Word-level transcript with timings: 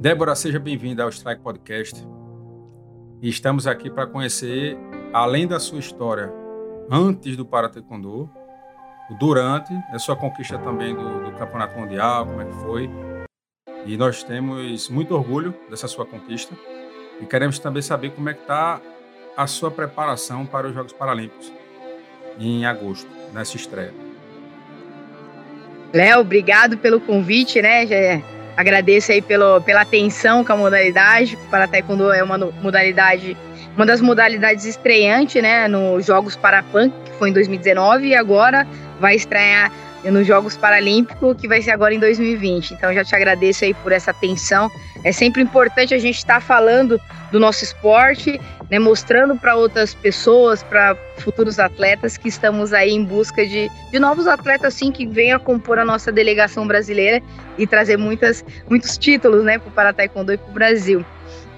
Débora, 0.00 0.34
seja 0.34 0.58
bem-vinda 0.58 1.02
ao 1.02 1.10
Strike 1.10 1.42
Podcast. 1.42 1.94
Estamos 3.20 3.66
aqui 3.66 3.90
para 3.90 4.06
conhecer, 4.06 4.74
além 5.12 5.46
da 5.46 5.60
sua 5.60 5.78
história 5.78 6.32
antes 6.90 7.36
do 7.36 7.44
Para 7.44 7.68
Taekwondo, 7.68 8.30
o 9.10 9.14
durante, 9.18 9.70
a 9.92 9.98
sua 9.98 10.16
conquista 10.16 10.56
também 10.56 10.94
do, 10.94 11.24
do 11.24 11.32
Campeonato 11.32 11.78
Mundial, 11.78 12.24
como 12.24 12.40
é 12.40 12.46
que 12.46 12.54
foi. 12.62 12.90
E 13.84 13.94
nós 13.98 14.22
temos 14.22 14.88
muito 14.88 15.14
orgulho 15.14 15.54
dessa 15.68 15.86
sua 15.86 16.06
conquista 16.06 16.54
e 17.20 17.26
queremos 17.26 17.58
também 17.58 17.82
saber 17.82 18.08
como 18.12 18.30
é 18.30 18.32
que 18.32 18.40
está 18.40 18.80
a 19.36 19.46
sua 19.46 19.70
preparação 19.70 20.46
para 20.46 20.66
os 20.66 20.72
Jogos 20.72 20.94
Paralímpicos 20.94 21.52
em 22.38 22.64
agosto, 22.64 23.06
nessa 23.34 23.54
estreia. 23.54 23.92
Léo, 25.92 26.20
obrigado 26.20 26.78
pelo 26.78 27.02
convite, 27.02 27.60
né? 27.60 27.84
Agradeço 28.56 29.12
aí 29.12 29.22
pelo, 29.22 29.60
pela 29.60 29.82
atenção 29.82 30.44
com 30.44 30.52
a 30.52 30.56
modalidade. 30.56 31.38
Para 31.50 31.66
Taekwondo 31.66 32.12
é 32.12 32.22
uma 32.22 32.38
modalidade, 32.38 33.36
uma 33.76 33.86
das 33.86 34.00
modalidades 34.00 34.64
estreantes, 34.64 35.42
né? 35.42 35.66
Nos 35.68 36.06
Jogos 36.06 36.36
Parapan, 36.36 36.90
que 36.90 37.12
foi 37.18 37.30
em 37.30 37.32
2019, 37.32 38.08
e 38.08 38.14
agora 38.14 38.66
vai 38.98 39.14
estrear 39.14 39.72
nos 40.04 40.26
Jogos 40.26 40.56
Paralímpicos, 40.56 41.36
que 41.38 41.46
vai 41.46 41.60
ser 41.60 41.72
agora 41.72 41.94
em 41.94 41.98
2020. 41.98 42.72
Então 42.72 42.92
já 42.94 43.04
te 43.04 43.14
agradeço 43.14 43.64
aí 43.64 43.74
por 43.74 43.92
essa 43.92 44.10
atenção. 44.10 44.70
É 45.04 45.12
sempre 45.12 45.42
importante 45.42 45.92
a 45.92 45.98
gente 45.98 46.16
estar 46.16 46.34
tá 46.34 46.40
falando 46.40 47.00
do 47.30 47.38
nosso 47.38 47.64
esporte, 47.64 48.40
né, 48.70 48.78
mostrando 48.78 49.36
para 49.36 49.56
outras 49.56 49.94
pessoas, 49.94 50.62
para 50.62 50.96
futuros 51.18 51.58
atletas 51.58 52.16
que 52.16 52.28
estamos 52.28 52.72
aí 52.72 52.90
em 52.90 53.04
busca 53.04 53.44
de, 53.44 53.68
de 53.90 53.98
novos 53.98 54.26
atletas 54.26 54.74
assim 54.74 54.92
que 54.92 55.06
venham 55.06 55.40
compor 55.40 55.78
a 55.78 55.84
nossa 55.84 56.12
delegação 56.12 56.66
brasileira 56.66 57.22
e 57.58 57.66
trazer 57.66 57.96
muitas, 57.96 58.44
muitos 58.68 58.96
títulos 58.96 59.44
né, 59.44 59.58
para 59.58 59.90
o 59.90 59.94
Taekwondo 59.94 60.32
e 60.32 60.38
para 60.38 60.50
o 60.50 60.54
Brasil. 60.54 61.04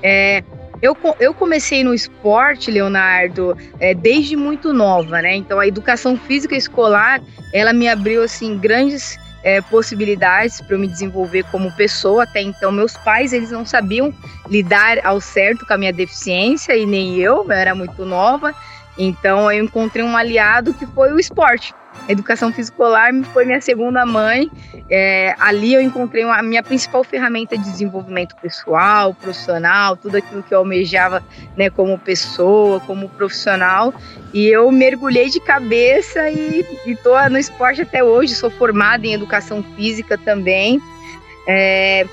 É, 0.02 0.42
eu, 0.80 0.96
eu 1.20 1.32
comecei 1.32 1.84
no 1.84 1.94
esporte, 1.94 2.70
Leonardo, 2.70 3.56
é, 3.78 3.94
desde 3.94 4.34
muito 4.34 4.72
nova, 4.72 5.22
né? 5.22 5.36
Então 5.36 5.60
a 5.60 5.66
educação 5.66 6.16
física 6.16 6.56
escolar, 6.56 7.22
ela 7.52 7.72
me 7.72 7.88
abriu 7.88 8.20
assim 8.24 8.58
grandes 8.58 9.16
é, 9.42 9.60
possibilidades 9.60 10.60
para 10.60 10.76
eu 10.76 10.80
me 10.80 10.86
desenvolver 10.86 11.44
como 11.50 11.72
pessoa. 11.72 12.24
Até 12.24 12.40
então, 12.40 12.70
meus 12.70 12.96
pais 12.96 13.32
eles 13.32 13.50
não 13.50 13.64
sabiam 13.64 14.14
lidar 14.48 15.04
ao 15.04 15.20
certo 15.20 15.66
com 15.66 15.72
a 15.74 15.78
minha 15.78 15.92
deficiência 15.92 16.76
e 16.76 16.86
nem 16.86 17.18
eu, 17.18 17.44
eu 17.44 17.52
era 17.52 17.74
muito 17.74 18.04
nova. 18.04 18.54
Então 18.96 19.50
eu 19.50 19.64
encontrei 19.64 20.04
um 20.04 20.16
aliado 20.16 20.74
que 20.74 20.86
foi 20.86 21.12
o 21.12 21.18
esporte. 21.18 21.74
Educação 22.08 22.52
fisicolar 22.52 23.12
foi 23.32 23.44
minha 23.44 23.60
segunda 23.60 24.04
mãe. 24.04 24.50
É, 24.90 25.34
ali 25.38 25.72
eu 25.72 25.80
encontrei 25.80 26.24
a 26.24 26.42
minha 26.42 26.62
principal 26.62 27.04
ferramenta 27.04 27.56
de 27.56 27.64
desenvolvimento 27.64 28.34
pessoal, 28.36 29.14
profissional, 29.14 29.96
tudo 29.96 30.16
aquilo 30.16 30.42
que 30.42 30.52
eu 30.52 30.58
almejava 30.58 31.22
né, 31.56 31.70
como 31.70 31.98
pessoa, 31.98 32.80
como 32.80 33.08
profissional. 33.08 33.94
E 34.34 34.48
eu 34.48 34.70
mergulhei 34.72 35.28
de 35.28 35.40
cabeça 35.40 36.28
e 36.28 36.66
estou 36.86 37.16
no 37.30 37.38
esporte 37.38 37.82
até 37.82 38.02
hoje. 38.02 38.34
Sou 38.34 38.50
formada 38.50 39.06
em 39.06 39.14
educação 39.14 39.62
física 39.76 40.18
também. 40.18 40.80
É, 41.46 42.06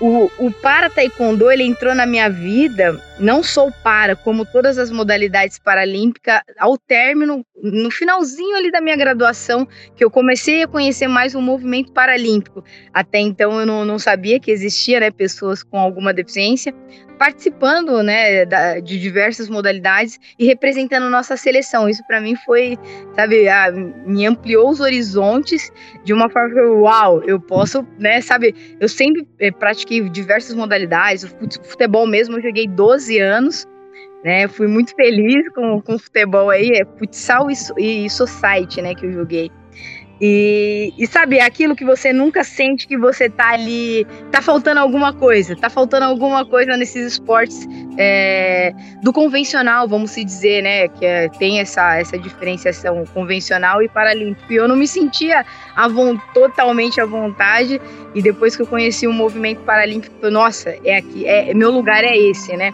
o, 0.00 0.30
o 0.38 0.50
para 0.50 0.90
taekwondo 0.90 1.50
ele 1.50 1.62
entrou 1.62 1.94
na 1.94 2.04
minha 2.04 2.28
vida 2.28 3.00
não 3.18 3.42
só 3.42 3.68
o 3.68 3.72
para 3.72 4.14
como 4.14 4.44
todas 4.44 4.76
as 4.76 4.90
modalidades 4.90 5.58
paralímpicas 5.58 6.40
ao 6.58 6.76
término 6.76 7.44
no 7.62 7.90
finalzinho 7.90 8.56
ali 8.56 8.70
da 8.70 8.80
minha 8.80 8.96
graduação 8.96 9.66
que 9.94 10.04
eu 10.04 10.10
comecei 10.10 10.62
a 10.62 10.68
conhecer 10.68 11.08
mais 11.08 11.34
o 11.34 11.40
movimento 11.40 11.92
paralímpico 11.92 12.62
até 12.92 13.18
então 13.18 13.58
eu 13.58 13.66
não, 13.66 13.84
não 13.84 13.98
sabia 13.98 14.38
que 14.38 14.50
existia 14.50 15.00
né, 15.00 15.10
pessoas 15.10 15.62
com 15.62 15.78
alguma 15.78 16.12
deficiência 16.12 16.74
participando 17.18 18.02
né, 18.02 18.44
da, 18.44 18.80
de 18.80 18.98
diversas 19.00 19.48
modalidades 19.48 20.18
e 20.38 20.46
representando 20.46 21.08
nossa 21.08 21.36
seleção. 21.36 21.88
Isso 21.88 22.02
para 22.06 22.20
mim 22.20 22.36
foi, 22.44 22.78
sabe, 23.14 23.48
a, 23.48 23.70
me 23.72 24.26
ampliou 24.26 24.70
os 24.70 24.80
horizontes 24.80 25.72
de 26.04 26.12
uma 26.12 26.28
forma 26.28 26.60
uau, 26.62 27.22
eu 27.24 27.40
posso, 27.40 27.86
né, 27.98 28.20
sabe, 28.20 28.54
eu 28.80 28.88
sempre 28.88 29.26
é, 29.86 29.86
pratiquei 29.86 30.08
diversas 30.10 30.54
modalidades, 30.54 31.24
o 31.24 31.28
futebol 31.64 32.06
mesmo, 32.06 32.36
eu 32.36 32.42
joguei 32.42 32.66
12 32.66 33.18
anos, 33.18 33.66
né, 34.24 34.48
fui 34.48 34.66
muito 34.66 34.94
feliz 34.94 35.48
com, 35.54 35.80
com 35.80 35.94
o 35.94 35.98
futebol 35.98 36.50
aí, 36.50 36.70
é 36.70 36.84
futsal 36.98 37.48
e, 37.50 38.06
e 38.06 38.10
society, 38.10 38.82
né, 38.82 38.94
que 38.94 39.06
eu 39.06 39.12
joguei. 39.12 39.50
E, 40.20 40.94
e, 40.96 41.06
sabe, 41.06 41.40
aquilo 41.40 41.76
que 41.76 41.84
você 41.84 42.10
nunca 42.12 42.42
sente 42.42 42.88
que 42.88 42.96
você 42.96 43.28
tá 43.28 43.50
ali, 43.50 44.06
tá 44.32 44.40
faltando 44.40 44.80
alguma 44.80 45.12
coisa, 45.12 45.54
tá 45.54 45.68
faltando 45.68 46.06
alguma 46.06 46.44
coisa 46.44 46.74
nesses 46.76 47.12
esportes 47.12 47.68
é, 47.98 48.72
do 49.02 49.12
convencional, 49.12 49.86
vamos 49.86 50.12
se 50.12 50.24
dizer, 50.24 50.62
né? 50.62 50.88
Que 50.88 51.04
é, 51.04 51.28
tem 51.28 51.60
essa, 51.60 51.96
essa 51.96 52.18
diferenciação 52.18 53.04
convencional 53.12 53.82
e 53.82 53.88
paralímpico. 53.88 54.50
E 54.50 54.56
eu 54.56 54.66
não 54.66 54.76
me 54.76 54.88
sentia 54.88 55.44
à 55.74 55.86
totalmente 56.32 57.00
à 57.00 57.04
vontade. 57.04 57.80
E 58.14 58.22
depois 58.22 58.56
que 58.56 58.62
eu 58.62 58.66
conheci 58.66 59.06
o 59.06 59.12
movimento 59.12 59.60
paralímpico, 59.60 60.30
nossa, 60.30 60.74
é 60.82 60.96
aqui, 60.96 61.26
é, 61.26 61.52
meu 61.52 61.70
lugar 61.70 62.02
é 62.02 62.16
esse, 62.16 62.56
né? 62.56 62.72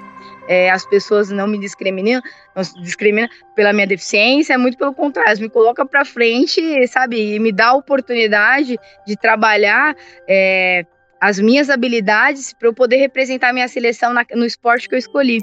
É, 0.48 0.70
as 0.70 0.84
pessoas 0.84 1.30
não 1.30 1.46
me 1.46 1.58
discriminam, 1.58 2.20
não 2.54 2.62
discriminam 2.82 3.28
pela 3.54 3.72
minha 3.72 3.86
deficiência, 3.86 4.54
é 4.54 4.56
muito 4.56 4.76
pelo 4.76 4.94
contrário, 4.94 5.40
me 5.40 5.48
coloca 5.48 5.84
para 5.86 6.04
frente, 6.04 6.86
sabe, 6.88 7.34
e 7.34 7.38
me 7.38 7.52
dá 7.52 7.68
a 7.68 7.74
oportunidade 7.74 8.78
de 9.06 9.16
trabalhar 9.16 9.96
é, 10.28 10.84
as 11.20 11.38
minhas 11.38 11.70
habilidades 11.70 12.52
para 12.52 12.68
eu 12.68 12.74
poder 12.74 12.96
representar 12.96 13.50
a 13.50 13.52
minha 13.52 13.68
seleção 13.68 14.12
na, 14.12 14.26
no 14.34 14.44
esporte 14.44 14.88
que 14.88 14.94
eu 14.94 14.98
escolhi. 14.98 15.40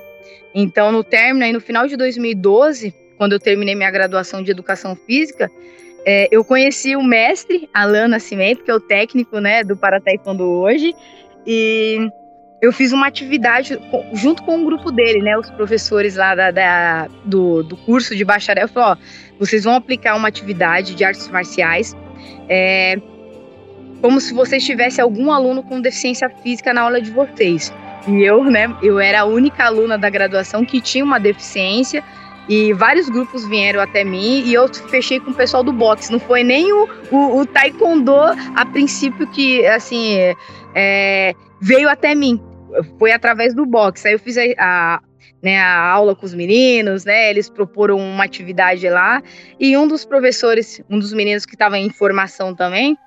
Então, 0.53 0.91
no 0.91 1.03
término, 1.03 1.45
aí 1.45 1.53
no 1.53 1.61
final 1.61 1.87
de 1.87 1.95
2012, 1.95 2.93
quando 3.17 3.33
eu 3.33 3.39
terminei 3.39 3.75
minha 3.75 3.91
graduação 3.91 4.43
de 4.43 4.51
educação 4.51 4.95
física, 4.95 5.49
é, 6.05 6.27
eu 6.31 6.43
conheci 6.43 6.95
o 6.95 7.03
mestre 7.03 7.69
Alan 7.73 8.07
Nascimento, 8.07 8.63
que 8.63 8.71
é 8.71 8.73
o 8.73 8.79
técnico 8.79 9.39
né, 9.39 9.63
do 9.63 9.77
Para 9.77 10.01
Taekwondo 10.01 10.43
hoje, 10.43 10.93
e 11.45 12.09
eu 12.61 12.73
fiz 12.73 12.91
uma 12.91 13.07
atividade 13.07 13.79
junto 14.13 14.43
com 14.43 14.57
um 14.57 14.65
grupo 14.65 14.91
dele, 14.91 15.21
né? 15.21 15.37
Os 15.37 15.49
professores 15.51 16.15
lá 16.15 16.35
da, 16.35 16.51
da 16.51 17.07
do, 17.23 17.63
do 17.63 17.77
curso 17.77 18.15
de 18.15 18.25
bacharel 18.25 18.67
falou: 18.67 18.91
ó, 18.91 18.97
vocês 19.39 19.63
vão 19.63 19.75
aplicar 19.75 20.15
uma 20.15 20.27
atividade 20.27 20.95
de 20.95 21.03
artes 21.03 21.27
marciais. 21.29 21.95
É, 22.49 22.99
como 24.01 24.19
se 24.19 24.33
vocês 24.33 24.63
tivessem 24.63 25.01
algum 25.01 25.31
aluno 25.31 25.63
com 25.63 25.79
deficiência 25.81 26.29
física 26.29 26.73
na 26.73 26.81
aula 26.81 27.01
de 27.01 27.11
vocês. 27.11 27.73
E 28.07 28.23
eu, 28.23 28.43
né, 28.45 28.73
eu 28.81 28.99
era 28.99 29.21
a 29.21 29.25
única 29.25 29.65
aluna 29.65 29.97
da 29.97 30.09
graduação 30.09 30.63
que 30.63 30.79
tinha 30.79 31.03
uma 31.03 31.19
deficiência 31.19 32.03
e 32.47 32.73
vários 32.73 33.09
grupos 33.09 33.45
vieram 33.47 33.81
até 33.81 34.03
mim 34.03 34.41
e 34.45 34.53
eu 34.53 34.73
fechei 34.73 35.19
com 35.19 35.31
o 35.31 35.33
pessoal 35.33 35.63
do 35.63 35.73
boxe. 35.73 36.11
Não 36.11 36.19
foi 36.19 36.43
nem 36.43 36.71
o, 36.71 36.89
o, 37.11 37.39
o 37.41 37.45
taekwondo 37.45 38.15
a 38.55 38.65
princípio 38.65 39.27
que, 39.27 39.65
assim, 39.67 40.15
é, 40.73 41.35
veio 41.59 41.89
até 41.89 42.15
mim 42.15 42.41
foi 42.97 43.11
através 43.11 43.53
do 43.53 43.65
boxe. 43.65 44.07
Aí 44.07 44.13
eu 44.13 44.19
fiz 44.19 44.37
a, 44.37 44.43
a, 44.57 45.01
né, 45.41 45.59
a 45.59 45.79
aula 45.79 46.15
com 46.15 46.25
os 46.25 46.33
meninos, 46.33 47.05
né? 47.05 47.29
Eles 47.29 47.49
proporam 47.49 47.97
uma 47.97 48.23
atividade 48.23 48.87
lá. 48.89 49.21
E 49.59 49.77
um 49.77 49.87
dos 49.87 50.05
professores, 50.05 50.81
um 50.89 50.99
dos 50.99 51.13
meninos 51.13 51.45
que 51.45 51.55
estava 51.55 51.77
em 51.77 51.89
formação 51.89 52.55
também, 52.55 52.97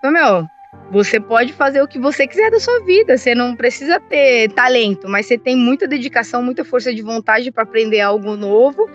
falou: 0.00 0.14
Meu, 0.14 0.46
você 0.90 1.20
pode 1.20 1.52
fazer 1.52 1.82
o 1.82 1.88
que 1.88 1.98
você 1.98 2.26
quiser 2.26 2.50
da 2.50 2.60
sua 2.60 2.84
vida. 2.84 3.16
Você 3.16 3.34
não 3.34 3.56
precisa 3.56 4.00
ter 4.00 4.50
talento, 4.52 5.08
mas 5.08 5.26
você 5.26 5.38
tem 5.38 5.56
muita 5.56 5.86
dedicação, 5.86 6.42
muita 6.42 6.64
força 6.64 6.94
de 6.94 7.02
vontade 7.02 7.50
para 7.50 7.62
aprender 7.62 8.00
algo 8.00 8.36
novo. 8.36 8.88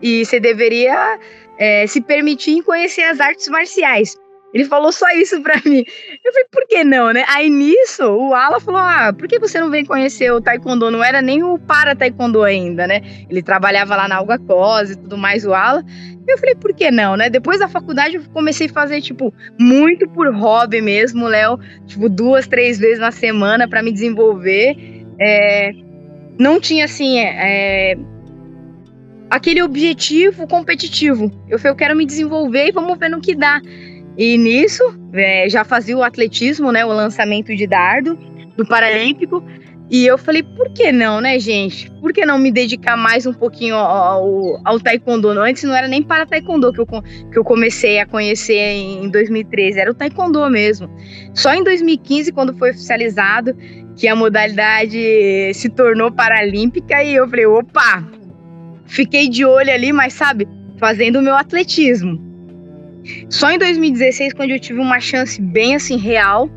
E 0.00 0.24
você 0.24 0.38
deveria 0.38 1.18
é, 1.58 1.86
se 1.86 2.00
permitir 2.00 2.62
conhecer 2.62 3.02
as 3.02 3.20
artes 3.20 3.48
marciais. 3.48 4.16
Ele 4.54 4.64
falou 4.64 4.92
só 4.92 5.10
isso 5.10 5.42
pra 5.42 5.60
mim. 5.66 5.84
Eu 6.24 6.32
falei, 6.32 6.46
por 6.48 6.64
que 6.68 6.84
não, 6.84 7.12
né? 7.12 7.24
Aí 7.28 7.50
nisso, 7.50 8.04
o 8.04 8.32
Ala 8.32 8.60
falou: 8.60 8.80
ah, 8.80 9.12
por 9.12 9.26
que 9.26 9.40
você 9.40 9.58
não 9.58 9.68
vem 9.68 9.84
conhecer 9.84 10.32
o 10.32 10.40
Taekwondo? 10.40 10.92
Não 10.92 11.02
era 11.02 11.20
nem 11.20 11.42
o 11.42 11.58
para 11.58 11.96
Taekwondo 11.96 12.44
ainda, 12.44 12.86
né? 12.86 13.02
Ele 13.28 13.42
trabalhava 13.42 13.96
lá 13.96 14.06
na 14.06 14.16
Alga 14.16 14.38
Cos 14.38 14.92
e 14.92 14.96
tudo 14.96 15.18
mais, 15.18 15.44
o 15.44 15.52
Ala. 15.52 15.84
Eu 16.26 16.38
falei, 16.38 16.54
por 16.54 16.72
que 16.72 16.88
não, 16.90 17.16
né? 17.16 17.28
Depois 17.28 17.58
da 17.58 17.68
faculdade 17.68 18.14
eu 18.14 18.22
comecei 18.32 18.68
a 18.68 18.72
fazer, 18.72 19.00
tipo, 19.00 19.34
muito 19.58 20.08
por 20.08 20.32
hobby 20.32 20.80
mesmo, 20.80 21.26
Léo. 21.26 21.58
Tipo, 21.86 22.08
duas, 22.08 22.46
três 22.46 22.78
vezes 22.78 23.00
na 23.00 23.10
semana 23.10 23.68
para 23.68 23.82
me 23.82 23.90
desenvolver. 23.90 24.76
É... 25.20 25.72
Não 26.38 26.60
tinha, 26.60 26.84
assim, 26.84 27.18
é... 27.18 27.96
aquele 29.28 29.62
objetivo 29.62 30.46
competitivo. 30.46 31.30
Eu 31.48 31.58
falei, 31.58 31.72
eu 31.72 31.76
quero 31.76 31.96
me 31.96 32.06
desenvolver 32.06 32.68
e 32.68 32.72
vamos 32.72 32.96
ver 32.96 33.10
no 33.10 33.20
que 33.20 33.34
dá. 33.34 33.60
E 34.16 34.38
nisso, 34.38 34.82
é, 35.12 35.48
já 35.48 35.64
fazia 35.64 35.96
o 35.96 36.02
atletismo, 36.02 36.70
né, 36.70 36.84
o 36.84 36.92
lançamento 36.92 37.54
de 37.54 37.66
dardo 37.66 38.16
do 38.56 38.66
Paralímpico. 38.66 39.42
E 39.90 40.06
eu 40.06 40.16
falei, 40.16 40.42
por 40.42 40.72
que 40.72 40.90
não, 40.90 41.20
né, 41.20 41.38
gente? 41.38 41.90
Por 42.00 42.12
que 42.12 42.24
não 42.24 42.38
me 42.38 42.50
dedicar 42.50 42.96
mais 42.96 43.26
um 43.26 43.34
pouquinho 43.34 43.74
ao, 43.74 44.60
ao, 44.64 44.80
taekwondo? 44.80 45.28
Antes 45.28 45.62
não 45.64 45.74
era 45.74 45.86
nem 45.86 46.02
para 46.02 46.24
taekwondo 46.24 46.72
que 46.72 46.80
eu, 46.80 46.86
que 46.86 47.38
eu 47.38 47.44
comecei 47.44 47.98
a 47.98 48.06
conhecer 48.06 48.58
em 48.58 49.08
2013, 49.10 49.78
era 49.78 49.90
o 49.90 49.94
taekwondo 49.94 50.48
mesmo. 50.48 50.88
Só 51.34 51.52
em 51.52 51.62
2015, 51.62 52.32
quando 52.32 52.56
foi 52.56 52.70
oficializado, 52.70 53.54
que 53.94 54.08
a 54.08 54.16
modalidade 54.16 55.52
se 55.52 55.68
tornou 55.68 56.10
paralímpica 56.10 57.02
e 57.04 57.14
eu 57.14 57.28
falei, 57.28 57.46
opa, 57.46 58.02
fiquei 58.86 59.28
de 59.28 59.44
olho 59.44 59.70
ali, 59.70 59.92
mas 59.92 60.14
sabe, 60.14 60.48
fazendo 60.78 61.18
o 61.18 61.22
meu 61.22 61.34
atletismo. 61.34 62.23
Só 63.28 63.50
em 63.50 63.58
2016, 63.58 64.32
quando 64.32 64.50
eu 64.50 64.60
tive 64.60 64.78
uma 64.80 65.00
chance 65.00 65.40
bem 65.40 65.74
assim 65.74 65.96
real 65.96 66.48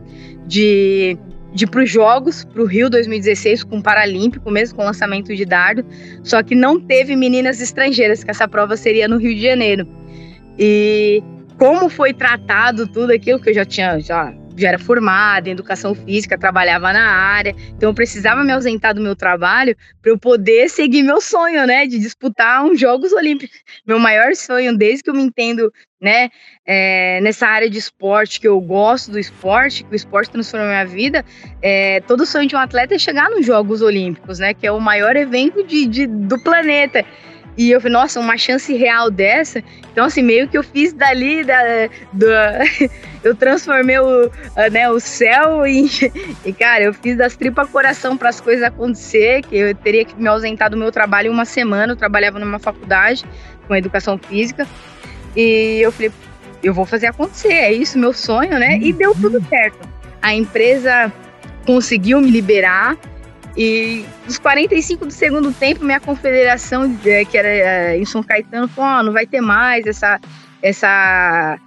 de, 0.46 1.18
de 1.54 1.66
ir 1.66 1.68
para 1.68 1.84
os 1.84 1.90
Jogos, 1.90 2.46
para 2.46 2.62
o 2.62 2.66
Rio 2.66 2.90
2016, 2.90 3.64
com 3.64 3.80
o 3.80 3.84
Paralímpico, 3.84 4.50
mesmo 4.50 4.78
com 4.78 4.84
lançamento 4.84 5.36
de 5.36 5.46
dardo, 5.46 5.86
só 6.24 6.42
que 6.42 6.56
não 6.56 6.80
teve 6.80 7.16
meninas 7.16 7.62
estrangeiras, 7.62 8.24
que 8.24 8.32
essa 8.32 8.48
prova 8.48 8.78
seria 8.78 9.08
no 9.08 9.18
Rio 9.18 9.36
de 9.36 9.42
Janeiro. 9.42 9.88
E 10.58 11.22
como 11.58 11.90
foi 11.90 12.14
tratado 12.14 12.88
tudo 12.88 13.12
aquilo 13.12 13.40
que 13.40 13.50
eu 13.50 13.54
já 13.54 13.66
tinha 13.66 14.00
já 14.00 14.34
já 14.58 14.70
era 14.70 14.80
formada 14.80 15.48
em 15.48 15.52
educação 15.52 15.94
física, 15.94 16.38
trabalhava 16.38 16.92
na 16.92 17.10
área, 17.10 17.56
então 17.76 17.90
eu 17.90 17.94
precisava 17.94 18.44
me 18.44 18.52
ausentar 18.52 18.94
do 18.94 19.02
meu 19.02 19.16
trabalho 19.16 19.76
para 20.02 20.12
eu 20.12 20.18
poder 20.18 20.70
seguir 20.70 21.04
meu 21.04 21.22
sonho, 21.22 21.66
né, 21.68 21.86
de 21.86 22.00
disputar 22.00 22.64
uns 22.66 22.80
Jogos 22.80 23.14
Olímpicos. 23.14 23.60
Meu 23.86 24.00
maior 24.00 24.36
sonho, 24.36 24.76
desde 24.76 25.04
que 25.04 25.10
eu 25.10 25.14
me 25.14 25.22
entendo, 25.22 25.72
né, 26.02 26.30
é, 26.66 27.20
nessa 27.22 27.48
área 27.48 27.70
de 27.70 27.78
esporte, 27.78 28.40
que 28.40 28.48
eu 28.48 28.60
gosto 28.60 29.12
do 29.12 29.20
esporte, 29.20 29.84
que 29.84 29.94
o 29.94 29.96
esporte 29.96 30.32
transformou 30.32 30.68
minha 30.68 30.86
vida, 30.86 31.24
é, 31.62 32.02
todo 32.02 32.26
sonho 32.26 32.48
de 32.48 32.56
um 32.56 32.60
atleta 32.60 32.96
é 32.96 33.00
chegar 33.00 33.30
nos 33.30 33.46
Jogos 33.46 33.82
Olímpicos, 33.82 34.40
né, 34.40 34.54
que 34.54 34.66
é 34.66 34.72
o 34.72 34.80
maior 34.80 35.16
evento 35.16 35.64
de, 35.64 35.86
de 35.86 36.08
do 36.08 36.40
planeta. 36.40 37.06
E 37.58 37.72
eu 37.72 37.82
falei, 37.82 37.94
nossa, 37.94 38.20
uma 38.20 38.38
chance 38.38 38.72
real 38.76 39.10
dessa. 39.10 39.64
Então, 39.92 40.06
assim, 40.06 40.22
meio 40.22 40.48
que 40.48 40.56
eu 40.56 40.64
fiz 40.64 40.94
dali, 40.94 41.44
da, 41.44 41.90
da 42.14 42.60
eu 43.24 43.36
transformei 43.36 43.98
o, 43.98 44.30
né, 44.72 44.88
o 44.90 45.00
céu 45.00 45.66
em. 45.68 45.90
E, 46.46 46.54
cara, 46.54 46.84
eu 46.84 46.94
fiz 46.94 47.18
das 47.18 47.36
tripas 47.36 47.68
coração 47.70 48.16
para 48.16 48.30
as 48.30 48.40
coisas 48.40 48.64
acontecer, 48.64 49.42
que 49.42 49.58
eu 49.58 49.76
teria 49.76 50.06
que 50.06 50.16
me 50.16 50.28
ausentar 50.28 50.70
do 50.70 50.78
meu 50.78 50.92
trabalho 50.92 51.32
uma 51.32 51.46
semana. 51.46 51.94
Eu 51.94 51.98
trabalhava 51.98 52.38
numa 52.38 52.60
faculdade 52.60 53.26
com 53.68 53.76
educação 53.76 54.20
física. 54.20 54.68
E 55.36 55.80
eu 55.82 55.92
falei, 55.92 56.12
eu 56.62 56.74
vou 56.74 56.86
fazer 56.86 57.08
acontecer, 57.08 57.54
é 57.54 57.74
isso 57.74 57.98
meu 57.98 58.14
sonho, 58.14 58.60
né? 58.60 58.78
E 58.80 58.94
deu 58.94 59.16
tudo 59.16 59.44
certo. 59.48 59.88
A 60.22 60.34
empresa 60.34 61.12
conseguiu 61.66 62.22
me 62.22 62.30
liberar 62.30 62.98
e 63.58 64.06
nos 64.26 64.38
45 64.38 65.08
do 65.08 65.12
segundo 65.12 65.52
tempo, 65.52 65.84
minha 65.84 66.00
confederação, 66.00 66.96
é, 67.04 67.26
que 67.26 67.36
era 67.36 67.48
é, 67.48 67.98
em 67.98 68.06
São 68.06 68.22
Caetano, 68.22 68.68
falou: 68.68 69.00
oh, 69.00 69.04
não 69.04 69.12
vai 69.12 69.26
ter 69.26 69.42
mais 69.42 69.88
essa, 69.88 70.22
essa, 70.62 71.60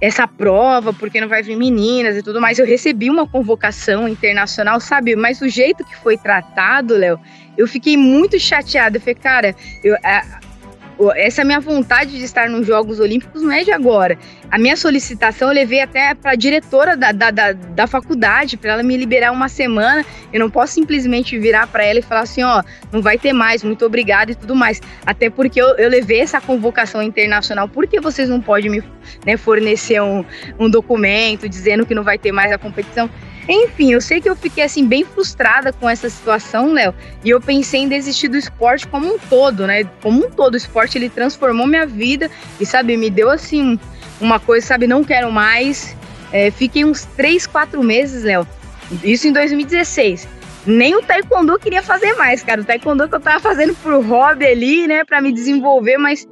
essa 0.00 0.26
prova, 0.26 0.94
porque 0.94 1.20
não 1.20 1.28
vai 1.28 1.42
vir 1.42 1.54
meninas 1.54 2.16
e 2.16 2.22
tudo 2.22 2.40
mais. 2.40 2.58
Eu 2.58 2.64
recebi 2.64 3.10
uma 3.10 3.28
convocação 3.28 4.08
internacional, 4.08 4.80
sabe? 4.80 5.14
Mas 5.14 5.42
o 5.42 5.48
jeito 5.48 5.84
que 5.84 5.94
foi 5.96 6.16
tratado, 6.16 6.94
Léo, 6.94 7.20
eu 7.58 7.68
fiquei 7.68 7.98
muito 7.98 8.40
chateada. 8.40 8.96
Eu 8.96 9.00
falei, 9.02 9.14
cara, 9.16 9.54
eu, 9.84 9.94
a, 10.02 10.40
essa 11.14 11.44
minha 11.44 11.60
vontade 11.60 12.12
de 12.12 12.24
estar 12.24 12.48
nos 12.48 12.66
Jogos 12.66 13.00
Olímpicos 13.00 13.42
não 13.42 13.52
é 13.52 13.62
de 13.62 13.70
agora. 13.70 14.18
A 14.50 14.58
minha 14.58 14.76
solicitação 14.76 15.48
eu 15.48 15.54
levei 15.54 15.80
até 15.80 16.14
para 16.14 16.32
a 16.32 16.34
diretora 16.34 16.96
da, 16.96 17.12
da, 17.12 17.30
da, 17.30 17.52
da 17.52 17.86
faculdade, 17.86 18.56
para 18.56 18.72
ela 18.72 18.82
me 18.82 18.96
liberar 18.96 19.32
uma 19.32 19.48
semana. 19.48 20.04
Eu 20.32 20.40
não 20.40 20.50
posso 20.50 20.72
simplesmente 20.72 21.38
virar 21.38 21.66
para 21.66 21.84
ela 21.84 21.98
e 21.98 22.02
falar 22.02 22.22
assim: 22.22 22.42
ó, 22.42 22.62
não 22.90 23.02
vai 23.02 23.18
ter 23.18 23.32
mais, 23.32 23.62
muito 23.62 23.84
obrigada 23.84 24.32
e 24.32 24.34
tudo 24.34 24.54
mais. 24.54 24.80
Até 25.04 25.28
porque 25.28 25.60
eu, 25.60 25.76
eu 25.76 25.88
levei 25.88 26.20
essa 26.20 26.40
convocação 26.40 27.02
internacional. 27.02 27.68
Por 27.68 27.86
que 27.86 28.00
vocês 28.00 28.28
não 28.28 28.40
podem 28.40 28.70
me 28.70 28.82
né, 29.24 29.36
fornecer 29.36 30.00
um, 30.00 30.24
um 30.58 30.70
documento 30.70 31.48
dizendo 31.48 31.84
que 31.84 31.94
não 31.94 32.02
vai 32.02 32.18
ter 32.18 32.32
mais 32.32 32.50
a 32.52 32.58
competição? 32.58 33.10
Enfim, 33.48 33.92
eu 33.92 34.00
sei 34.00 34.20
que 34.20 34.28
eu 34.28 34.34
fiquei 34.34 34.64
assim 34.64 34.86
bem 34.86 35.04
frustrada 35.04 35.72
com 35.72 35.88
essa 35.88 36.10
situação, 36.10 36.72
Léo, 36.72 36.94
e 37.24 37.30
eu 37.30 37.40
pensei 37.40 37.80
em 37.80 37.88
desistir 37.88 38.28
do 38.28 38.36
esporte 38.36 38.86
como 38.88 39.06
um 39.06 39.18
todo, 39.18 39.66
né? 39.66 39.84
Como 40.02 40.26
um 40.26 40.30
todo, 40.30 40.54
o 40.54 40.56
esporte 40.56 40.98
ele 40.98 41.08
transformou 41.08 41.66
minha 41.66 41.86
vida 41.86 42.30
e 42.60 42.66
sabe, 42.66 42.96
me 42.96 43.08
deu 43.08 43.30
assim 43.30 43.78
uma 44.20 44.40
coisa, 44.40 44.66
sabe, 44.66 44.86
não 44.86 45.04
quero 45.04 45.30
mais. 45.30 45.96
É, 46.32 46.50
fiquei 46.50 46.84
uns 46.84 47.04
3, 47.16 47.46
4 47.46 47.82
meses, 47.82 48.24
Léo. 48.24 48.46
Isso 49.02 49.28
em 49.28 49.32
2016. 49.32 50.28
Nem 50.66 50.96
o 50.96 51.02
taekwondo 51.02 51.56
queria 51.58 51.82
fazer 51.82 52.14
mais, 52.14 52.42
cara. 52.42 52.60
O 52.60 52.64
taekwondo 52.64 53.08
que 53.08 53.14
eu 53.14 53.20
tava 53.20 53.38
fazendo 53.38 53.74
por 53.76 54.04
hobby 54.04 54.46
ali, 54.46 54.88
né, 54.88 55.04
para 55.04 55.20
me 55.20 55.32
desenvolver, 55.32 55.96
mas 55.96 56.26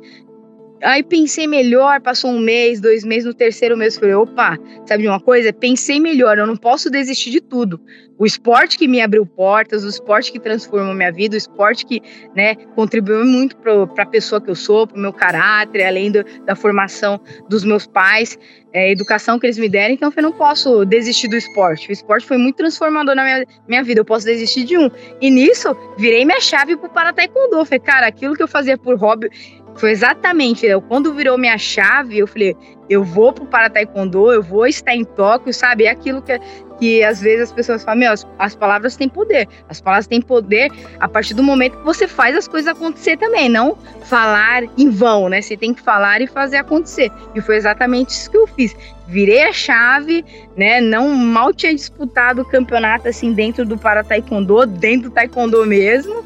Aí 0.84 1.02
pensei 1.02 1.46
melhor, 1.46 1.98
passou 2.02 2.30
um 2.30 2.38
mês, 2.38 2.78
dois 2.78 3.04
meses, 3.04 3.24
no 3.24 3.32
terceiro 3.32 3.74
mês 3.74 3.96
falei, 3.96 4.14
opa, 4.14 4.58
sabe 4.86 5.02
de 5.02 5.08
uma 5.08 5.18
coisa? 5.18 5.50
Pensei 5.50 5.98
melhor, 5.98 6.36
eu 6.36 6.46
não 6.46 6.56
posso 6.56 6.90
desistir 6.90 7.30
de 7.30 7.40
tudo. 7.40 7.80
O 8.18 8.26
esporte 8.26 8.76
que 8.76 8.86
me 8.86 9.00
abriu 9.00 9.24
portas, 9.24 9.82
o 9.82 9.88
esporte 9.88 10.30
que 10.30 10.38
transformou 10.38 10.94
minha 10.94 11.10
vida, 11.10 11.34
o 11.34 11.38
esporte 11.38 11.86
que, 11.86 12.02
né, 12.36 12.54
contribuiu 12.76 13.24
muito 13.24 13.56
para 13.56 14.02
a 14.04 14.06
pessoa 14.06 14.40
que 14.40 14.50
eu 14.50 14.54
sou, 14.54 14.86
para 14.86 14.98
o 14.98 15.00
meu 15.00 15.12
caráter, 15.12 15.84
além 15.84 16.12
do, 16.12 16.22
da 16.44 16.54
formação 16.54 17.18
dos 17.48 17.64
meus 17.64 17.86
pais, 17.86 18.38
é, 18.72 18.90
educação 18.90 19.38
que 19.38 19.46
eles 19.46 19.56
me 19.56 19.68
deram, 19.68 19.94
então 19.94 20.12
eu 20.14 20.22
não 20.22 20.32
posso 20.32 20.84
desistir 20.84 21.28
do 21.28 21.36
esporte. 21.36 21.88
O 21.88 21.92
esporte 21.92 22.26
foi 22.26 22.36
muito 22.36 22.56
transformador 22.56 23.14
na 23.14 23.24
minha, 23.24 23.46
minha 23.66 23.82
vida, 23.82 24.00
eu 24.00 24.04
posso 24.04 24.26
desistir 24.26 24.64
de 24.64 24.76
um. 24.76 24.90
E 25.20 25.30
nisso, 25.30 25.76
virei 25.96 26.24
minha 26.24 26.40
chave 26.40 26.76
para 26.76 27.10
o 27.10 27.12
Taekwondo. 27.14 27.64
Falei, 27.64 27.80
cara, 27.80 28.06
aquilo 28.06 28.36
que 28.36 28.42
eu 28.42 28.48
fazia 28.48 28.76
por 28.76 28.96
hobby, 28.96 29.30
foi 29.76 29.90
exatamente, 29.90 30.64
eu, 30.64 30.80
quando 30.80 31.12
virou 31.12 31.36
minha 31.36 31.58
chave, 31.58 32.18
eu 32.18 32.26
falei, 32.26 32.56
eu 32.88 33.02
vou 33.02 33.32
pro 33.32 33.46
para 33.46 33.70
taekwondo, 33.70 34.30
eu 34.30 34.42
vou 34.42 34.66
estar 34.66 34.94
em 34.94 35.04
Tóquio, 35.04 35.52
sabe? 35.52 35.84
É 35.84 35.90
aquilo 35.90 36.22
que, 36.22 36.38
que 36.78 37.02
às 37.02 37.20
vezes 37.20 37.44
as 37.44 37.52
pessoas 37.52 37.82
falam, 37.82 38.00
meu, 38.00 38.12
as, 38.12 38.26
as, 38.38 38.54
palavras 38.54 38.94
têm 38.94 39.08
poder. 39.08 39.48
As 39.68 39.80
palavras 39.80 40.06
têm 40.06 40.20
poder 40.20 40.70
a 41.00 41.08
partir 41.08 41.34
do 41.34 41.42
momento 41.42 41.78
que 41.78 41.84
você 41.84 42.06
faz 42.06 42.36
as 42.36 42.46
coisas 42.46 42.68
acontecer 42.68 43.16
também, 43.16 43.48
não 43.48 43.76
falar 44.02 44.64
em 44.78 44.90
vão, 44.90 45.28
né? 45.28 45.40
Você 45.40 45.56
tem 45.56 45.74
que 45.74 45.82
falar 45.82 46.20
e 46.20 46.26
fazer 46.26 46.58
acontecer. 46.58 47.10
E 47.34 47.40
foi 47.40 47.56
exatamente 47.56 48.10
isso 48.10 48.30
que 48.30 48.36
eu 48.36 48.46
fiz. 48.46 48.76
Virei 49.08 49.42
a 49.42 49.52
chave, 49.52 50.24
né? 50.56 50.80
Não 50.80 51.08
mal 51.14 51.52
tinha 51.52 51.74
disputado 51.74 52.42
o 52.42 52.44
campeonato 52.44 53.08
assim 53.08 53.32
dentro 53.32 53.64
do 53.64 53.76
para 53.76 54.04
taekwondo, 54.04 54.66
dentro 54.66 55.08
do 55.08 55.14
taekwondo 55.14 55.64
mesmo. 55.66 56.22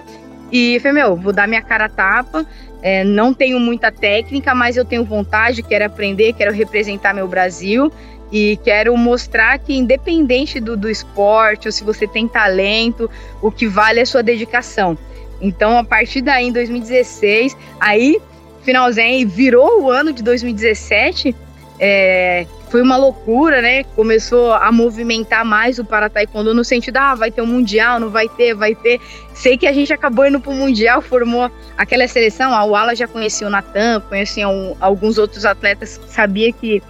E 0.51 0.81
falei, 0.81 1.03
meu, 1.03 1.17
vou 1.17 1.33
dar 1.33 1.47
minha 1.47 1.63
cara 1.63 1.85
a 1.87 1.89
tapa 1.89 2.47
é, 2.83 3.03
não 3.05 3.35
tenho 3.35 3.59
muita 3.59 3.91
técnica, 3.91 4.55
mas 4.55 4.77
eu 4.77 4.85
tenho 4.85 5.05
vontade, 5.05 5.63
quero 5.63 5.85
aprender, 5.85 6.33
quero 6.33 6.53
representar 6.53 7.15
meu 7.15 7.27
Brasil 7.27 7.93
e 8.31 8.59
quero 8.63 8.97
mostrar 8.97 9.59
que, 9.59 9.75
independente 9.75 10.61
do, 10.61 10.77
do 10.77 10.89
esporte 10.89 11.69
ou 11.69 11.73
se 11.73 11.83
você 11.83 12.07
tem 12.07 12.29
talento, 12.29 13.11
o 13.43 13.51
que 13.51 13.67
vale 13.67 14.01
é 14.01 14.03
a 14.03 14.07
sua 14.07 14.23
dedicação. 14.23 14.97
Então, 15.41 15.79
a 15.79 15.85
partir 15.85 16.21
daí, 16.21 16.49
em 16.49 16.53
2016, 16.53 17.57
aí, 17.81 18.21
finalzinho, 18.63 19.29
virou 19.29 19.83
o 19.83 19.91
ano 19.91 20.13
de 20.13 20.23
2017, 20.23 21.35
é, 21.79 22.47
foi 22.71 22.83
uma 22.83 22.97
loucura, 22.97 23.63
né? 23.63 23.85
Começou 23.97 24.53
a 24.53 24.71
movimentar 24.71 25.45
mais 25.45 25.79
o 25.79 25.85
para 25.85 26.11
no 26.55 26.65
sentido, 26.65 26.97
ah, 26.99 27.15
vai 27.15 27.31
ter 27.31 27.43
um 27.43 27.47
mundial, 27.47 27.99
não 27.99 28.11
vai 28.11 28.29
ter, 28.29 28.55
vai 28.55 28.75
ter. 28.75 29.01
Sei 29.35 29.57
que 29.57 29.67
a 29.67 29.73
gente 29.73 29.93
acabou 29.93 30.27
indo 30.27 30.41
pro 30.41 30.53
mundial, 30.53 31.01
formou 31.01 31.51
aquela 31.77 32.07
seleção, 32.07 32.53
a 32.53 32.65
Wala 32.65 32.95
já 32.95 33.07
conhecia 33.07 33.47
o 33.47 33.51
Natan, 33.51 34.01
conhecia 34.09 34.49
um, 34.49 34.77
alguns 34.81 35.19
outros 35.19 35.45
atletas, 35.45 36.01
sabia 36.09 36.53
que 36.53 36.83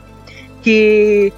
que 0.61 1.33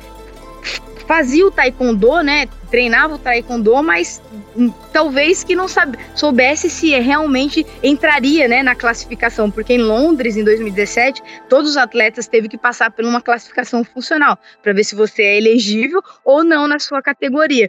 fazia 1.10 1.44
o 1.44 1.50
taekwondo, 1.50 2.22
né? 2.22 2.46
Treinava 2.70 3.16
o 3.16 3.18
taekwondo, 3.18 3.82
mas 3.82 4.22
hum, 4.56 4.72
talvez 4.92 5.42
que 5.42 5.56
não 5.56 5.66
soubesse 6.14 6.70
se 6.70 6.96
realmente 7.00 7.66
entraria, 7.82 8.46
né, 8.46 8.62
na 8.62 8.76
classificação, 8.76 9.50
porque 9.50 9.72
em 9.72 9.82
Londres 9.82 10.36
em 10.36 10.44
2017 10.44 11.20
todos 11.48 11.70
os 11.70 11.76
atletas 11.76 12.28
teve 12.28 12.48
que 12.48 12.56
passar 12.56 12.92
por 12.92 13.04
uma 13.04 13.20
classificação 13.20 13.82
funcional 13.82 14.38
para 14.62 14.72
ver 14.72 14.84
se 14.84 14.94
você 14.94 15.24
é 15.24 15.36
elegível 15.36 16.00
ou 16.24 16.44
não 16.44 16.68
na 16.68 16.78
sua 16.78 17.02
categoria. 17.02 17.68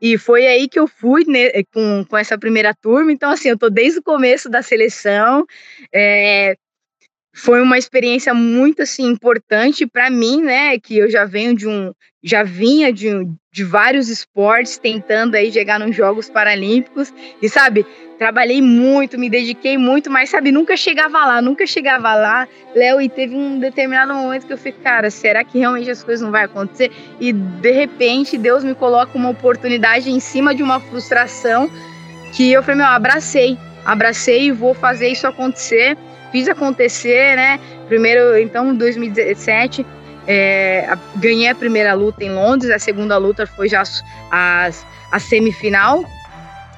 E 0.00 0.16
foi 0.16 0.46
aí 0.46 0.68
que 0.68 0.78
eu 0.78 0.86
fui 0.86 1.24
né, 1.26 1.64
com, 1.74 2.04
com 2.08 2.16
essa 2.16 2.38
primeira 2.38 2.72
turma. 2.72 3.10
Então, 3.10 3.32
assim, 3.32 3.48
eu 3.48 3.58
tô 3.58 3.68
desde 3.68 3.98
o 3.98 4.02
começo 4.02 4.48
da 4.48 4.62
seleção. 4.62 5.44
É, 5.92 6.54
foi 7.36 7.60
uma 7.60 7.76
experiência 7.76 8.32
muito 8.32 8.80
assim 8.80 9.04
importante 9.04 9.86
para 9.86 10.08
mim, 10.08 10.40
né? 10.40 10.78
Que 10.78 10.96
eu 10.96 11.10
já 11.10 11.26
venho 11.26 11.54
de 11.54 11.68
um, 11.68 11.92
já 12.24 12.42
vinha 12.42 12.90
de, 12.90 13.10
de 13.52 13.62
vários 13.62 14.08
esportes 14.08 14.78
tentando 14.78 15.34
aí 15.34 15.52
chegar 15.52 15.78
nos 15.78 15.94
Jogos 15.94 16.30
Paralímpicos 16.30 17.12
e 17.42 17.46
sabe, 17.46 17.84
trabalhei 18.18 18.62
muito, 18.62 19.18
me 19.18 19.28
dediquei 19.28 19.76
muito, 19.76 20.10
mas 20.10 20.30
sabe, 20.30 20.50
nunca 20.50 20.78
chegava 20.78 21.26
lá, 21.26 21.42
nunca 21.42 21.66
chegava 21.66 22.14
lá, 22.14 22.48
Léo, 22.74 23.02
e 23.02 23.08
teve 23.08 23.36
um 23.36 23.58
determinado 23.58 24.14
momento 24.14 24.46
que 24.46 24.54
eu 24.54 24.58
fiquei, 24.58 24.82
cara, 24.82 25.10
será 25.10 25.44
que 25.44 25.58
realmente 25.58 25.90
as 25.90 26.02
coisas 26.02 26.24
não 26.24 26.32
vão 26.32 26.40
acontecer? 26.40 26.90
E 27.20 27.34
de 27.34 27.70
repente 27.70 28.38
Deus 28.38 28.64
me 28.64 28.74
coloca 28.74 29.16
uma 29.16 29.28
oportunidade 29.28 30.10
em 30.10 30.20
cima 30.20 30.54
de 30.54 30.62
uma 30.62 30.80
frustração 30.80 31.70
que 32.32 32.50
eu 32.50 32.62
falei, 32.62 32.78
meu, 32.78 32.86
abracei, 32.86 33.58
abracei 33.84 34.46
e 34.46 34.52
vou 34.52 34.72
fazer 34.72 35.08
isso 35.08 35.26
acontecer 35.26 35.98
fiz 36.36 36.48
acontecer, 36.48 37.34
né? 37.34 37.58
Primeiro, 37.88 38.36
então, 38.38 38.76
2017, 38.76 39.86
É, 40.28 40.92
ganhei 41.16 41.48
a 41.48 41.54
primeira 41.54 41.94
luta 41.94 42.24
em 42.24 42.30
Londres, 42.30 42.68
a 42.72 42.80
segunda 42.80 43.16
luta 43.16 43.46
foi 43.46 43.68
já 43.68 43.84
a, 44.28 44.68
a 45.12 45.18
semifinal, 45.20 46.04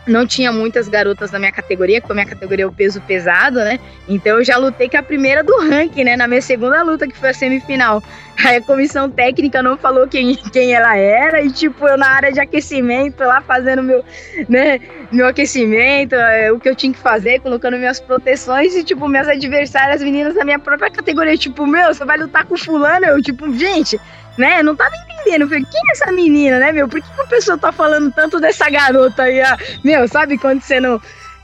não 0.08 0.26
tinha 0.26 0.50
muitas 0.50 0.88
garotas 0.88 1.30
na 1.30 1.38
minha 1.38 1.52
categoria, 1.52 2.00
porque 2.00 2.12
a 2.12 2.14
minha 2.14 2.26
categoria 2.26 2.64
é 2.64 2.68
o 2.68 2.72
peso 2.72 3.00
pesado, 3.02 3.58
né? 3.58 3.78
Então 4.08 4.38
eu 4.38 4.44
já 4.44 4.56
lutei 4.56 4.88
com 4.88 4.96
a 4.96 5.02
primeira 5.02 5.44
do 5.44 5.56
ranking, 5.68 6.04
né? 6.04 6.16
Na 6.16 6.26
minha 6.26 6.42
segunda 6.42 6.82
luta, 6.82 7.06
que 7.06 7.16
foi 7.16 7.30
a 7.30 7.34
semifinal. 7.34 8.02
Aí 8.44 8.56
a 8.56 8.62
comissão 8.62 9.10
técnica 9.10 9.62
não 9.62 9.76
falou 9.76 10.06
quem, 10.06 10.36
quem 10.36 10.72
ela 10.72 10.96
era, 10.96 11.42
e 11.42 11.50
tipo, 11.50 11.88
eu 11.88 11.98
na 11.98 12.08
área 12.08 12.32
de 12.32 12.38
aquecimento, 12.38 13.24
lá 13.24 13.40
fazendo 13.40 13.82
meu, 13.82 14.04
né, 14.48 14.78
meu 15.10 15.26
aquecimento, 15.26 16.14
é, 16.14 16.52
o 16.52 16.60
que 16.60 16.68
eu 16.68 16.76
tinha 16.76 16.92
que 16.92 17.00
fazer, 17.00 17.40
colocando 17.40 17.76
minhas 17.76 17.98
proteções, 17.98 18.76
e 18.76 18.84
tipo, 18.84 19.08
minhas 19.08 19.26
adversárias, 19.26 20.02
meninas 20.04 20.34
da 20.34 20.44
minha 20.44 20.58
própria 20.58 20.88
categoria, 20.88 21.36
tipo, 21.36 21.66
meu, 21.66 21.92
você 21.92 22.04
vai 22.04 22.16
lutar 22.16 22.44
com 22.44 22.56
fulano? 22.56 23.06
Eu, 23.06 23.20
tipo, 23.20 23.52
gente, 23.54 24.00
né? 24.38 24.62
Não 24.62 24.74
tava 24.76 24.94
entendendo. 24.96 25.42
Eu 25.42 25.48
falei, 25.48 25.66
quem 25.70 25.80
é 25.88 25.92
essa 25.92 26.12
menina, 26.12 26.58
né, 26.58 26.72
meu? 26.72 26.88
Por 26.88 27.02
que, 27.02 27.14
que 27.14 27.20
a 27.20 27.26
pessoa 27.26 27.58
tá 27.58 27.72
falando 27.72 28.12
tanto 28.12 28.40
dessa 28.40 28.70
garota 28.70 29.24
aí? 29.24 29.42
Ah, 29.42 29.58
meu, 29.84 30.06
sabe 30.08 30.38
quando 30.38 30.62
você 30.62 30.80
não. 30.80 31.00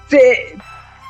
Você, 0.06 0.56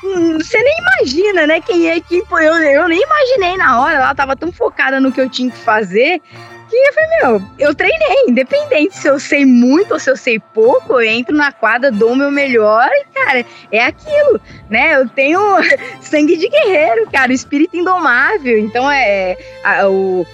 hum, 0.02 0.38
você 0.38 0.58
nem 0.58 0.76
imagina, 0.78 1.46
né? 1.46 1.60
Quem 1.60 1.90
é 1.90 2.00
que. 2.00 2.22
Eu, 2.30 2.56
eu 2.56 2.88
nem 2.88 3.00
imaginei 3.00 3.56
na 3.56 3.80
hora. 3.80 3.96
Ela 3.96 4.14
tava 4.14 4.34
tão 4.34 4.50
focada 4.50 4.98
no 5.00 5.12
que 5.12 5.20
eu 5.20 5.28
tinha 5.28 5.50
que 5.50 5.58
fazer. 5.58 6.20
Que 6.68 6.76
eu 6.76 6.92
falei, 6.94 7.10
meu, 7.20 7.42
eu 7.58 7.74
treinei, 7.74 8.24
independente 8.26 8.96
se 8.96 9.06
eu 9.06 9.20
sei 9.20 9.44
muito 9.44 9.92
ou 9.92 10.00
se 10.00 10.10
eu 10.10 10.16
sei 10.16 10.40
pouco, 10.40 10.94
eu 10.94 11.02
entro 11.02 11.36
na 11.36 11.52
quadra, 11.52 11.90
dou 11.90 12.12
o 12.12 12.16
meu 12.16 12.30
melhor 12.30 12.88
e, 12.90 13.04
cara, 13.12 13.44
é 13.70 13.84
aquilo, 13.84 14.40
né? 14.70 14.96
Eu 14.96 15.08
tenho 15.08 15.40
sangue 16.00 16.36
de 16.36 16.48
guerreiro, 16.48 17.06
cara, 17.12 17.32
espírito 17.32 17.76
indomável. 17.76 18.58
Então 18.58 18.90
é. 18.90 19.36
A, 19.62 19.86
o, 19.88 20.26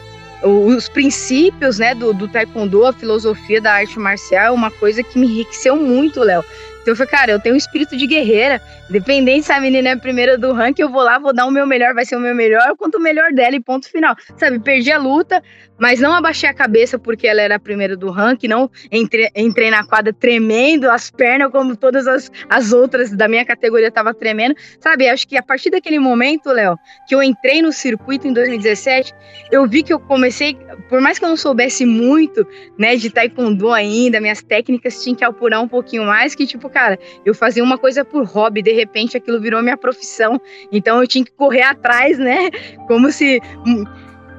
os 0.43 0.89
princípios 0.89 1.79
né, 1.79 1.95
do, 1.95 2.13
do 2.13 2.27
taekwondo, 2.27 2.87
a 2.87 2.93
filosofia 2.93 3.61
da 3.61 3.75
arte 3.75 3.99
marcial 3.99 4.47
é 4.47 4.51
uma 4.51 4.71
coisa 4.71 5.03
que 5.03 5.19
me 5.19 5.27
enriqueceu 5.27 5.77
muito, 5.77 6.21
Léo. 6.21 6.45
Então 6.81 6.93
eu 6.93 6.97
falei, 6.97 7.11
cara, 7.11 7.33
eu 7.33 7.41
tenho 7.41 7.55
um 7.55 7.59
espírito 7.59 7.97
de 7.97 8.07
guerreira. 8.07 8.61
Independente 8.89 9.47
se 9.47 9.53
a 9.53 9.61
menina 9.61 9.91
é 9.91 9.93
a 9.93 9.97
primeira 9.97 10.37
do 10.37 10.53
ranking, 10.53 10.83
eu 10.83 10.89
vou 10.89 11.03
lá, 11.03 11.19
vou 11.19 11.33
dar 11.33 11.47
o 11.47 11.51
meu 11.51 11.67
melhor, 11.67 11.95
vai 11.95 12.05
ser 12.05 12.17
o 12.17 12.21
meu 12.21 12.35
melhor, 12.35 12.75
quanto 12.77 12.97
o 12.99 13.01
melhor 13.01 13.33
dela 13.33 13.55
e 13.55 13.61
ponto 13.61 13.89
final. 13.89 14.17
Sabe, 14.37 14.59
perdi 14.59 14.91
a 14.91 14.99
luta, 14.99 15.43
mas 15.79 16.01
não 16.01 16.13
abaixei 16.13 16.49
a 16.49 16.55
cabeça 16.55 16.99
porque 16.99 17.27
ela 17.27 17.41
era 17.41 17.55
a 17.57 17.59
primeira 17.59 17.97
do 17.97 18.11
ranking, 18.11 18.49
não 18.49 18.71
entrei, 18.91 19.29
entrei 19.37 19.71
na 19.71 19.85
quadra 19.85 20.13
tremendo, 20.13 20.91
as 20.91 21.11
pernas, 21.11 21.51
como 21.53 21.77
todas 21.77 22.07
as, 22.07 22.31
as 22.49 22.73
outras 22.73 23.11
da 23.11 23.29
minha 23.29 23.45
categoria 23.45 23.89
estavam 23.89 24.13
tremendo. 24.13 24.55
Sabe, 24.81 25.09
acho 25.09 25.29
que 25.29 25.37
a 25.37 25.43
partir 25.43 25.71
daquele 25.71 25.99
momento, 25.99 26.51
Léo, 26.51 26.77
que 27.07 27.15
eu 27.15 27.23
entrei 27.23 27.63
no 27.63 27.73
circuito 27.73 28.27
em 28.27 28.33
2017, 28.33 29.15
eu 29.51 29.67
vi 29.67 29.83
que 29.83 29.93
eu 29.93 30.01
comecei, 30.01 30.57
por 30.89 31.01
mais 31.01 31.19
que 31.19 31.25
eu 31.25 31.29
não 31.29 31.37
soubesse 31.37 31.87
muito, 31.87 32.47
né, 32.79 32.97
de 32.97 33.09
taekwondo 33.09 33.73
ainda, 33.73 34.21
minhas 34.21 34.43
técnicas 34.43 35.03
tinham 35.03 35.17
que 35.17 35.25
apurar 35.25 35.61
um 35.61 35.69
pouquinho 35.69 36.05
mais, 36.05 36.35
que 36.35 36.47
tipo, 36.47 36.69
cara, 36.71 36.99
eu 37.25 37.35
fazia 37.35 37.63
uma 37.63 37.77
coisa 37.77 38.05
por 38.05 38.25
hobby, 38.25 38.63
de 38.63 38.73
repente 38.73 39.17
aquilo 39.17 39.41
virou 39.41 39.63
minha 39.63 39.77
profissão. 39.77 40.41
Então 40.73 41.01
eu 41.01 41.07
tinha 41.07 41.25
que 41.25 41.33
correr 41.33 41.63
atrás, 41.63 42.19
né? 42.19 42.51
Como 42.87 43.11
se 43.13 43.41
hum, 43.67 43.85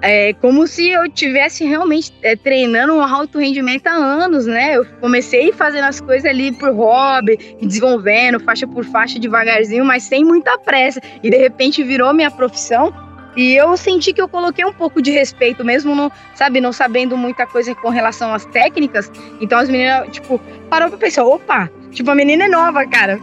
é 0.01 0.33
como 0.33 0.65
se 0.65 0.89
eu 0.89 1.07
tivesse 1.09 1.63
realmente 1.63 2.11
é, 2.23 2.35
treinando 2.35 2.93
um 2.93 3.01
alto 3.01 3.38
rendimento 3.38 3.85
há 3.88 3.93
anos, 3.93 4.47
né? 4.47 4.75
Eu 4.75 4.85
comecei 5.00 5.51
fazendo 5.51 5.85
as 5.85 6.01
coisas 6.01 6.25
ali 6.25 6.51
por 6.51 6.73
hobby, 6.73 7.38
desenvolvendo 7.61 8.39
faixa 8.39 8.67
por 8.67 8.83
faixa 8.83 9.19
devagarzinho, 9.19 9.85
mas 9.85 10.03
sem 10.03 10.25
muita 10.25 10.57
pressa. 10.57 11.00
E 11.21 11.29
de 11.29 11.38
repente 11.38 11.83
virou 11.83 12.13
minha 12.13 12.31
profissão. 12.31 12.91
E 13.35 13.55
eu 13.55 13.75
senti 13.77 14.13
que 14.13 14.21
eu 14.21 14.27
coloquei 14.27 14.65
um 14.65 14.73
pouco 14.73 15.01
de 15.01 15.11
respeito, 15.11 15.63
mesmo 15.63 15.95
não, 15.95 16.11
sabe, 16.35 16.59
não 16.59 16.73
sabendo 16.73 17.17
muita 17.17 17.47
coisa 17.47 17.73
com 17.73 17.89
relação 17.89 18.33
às 18.33 18.45
técnicas. 18.45 19.11
Então 19.39 19.57
as 19.57 19.69
meninas, 19.69 20.09
tipo, 20.11 20.39
parou 20.69 20.89
pra 20.89 20.97
pensar, 20.97 21.23
opa, 21.23 21.69
tipo, 21.91 22.11
a 22.11 22.15
menina 22.15 22.45
é 22.45 22.50
nova, 22.50 22.85
cara. 22.88 23.19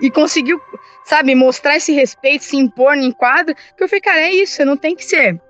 E 0.00 0.10
conseguiu, 0.10 0.60
sabe, 1.04 1.34
mostrar 1.34 1.76
esse 1.76 1.92
respeito, 1.92 2.44
se 2.44 2.56
impor 2.56 2.96
em 2.96 3.10
quadro. 3.12 3.54
Que 3.76 3.84
eu 3.84 3.88
falei, 3.88 4.00
cara, 4.00 4.20
é 4.20 4.32
isso, 4.32 4.54
você 4.54 4.64
não 4.64 4.76
tem 4.76 4.94
que 4.94 5.04
ser 5.04 5.40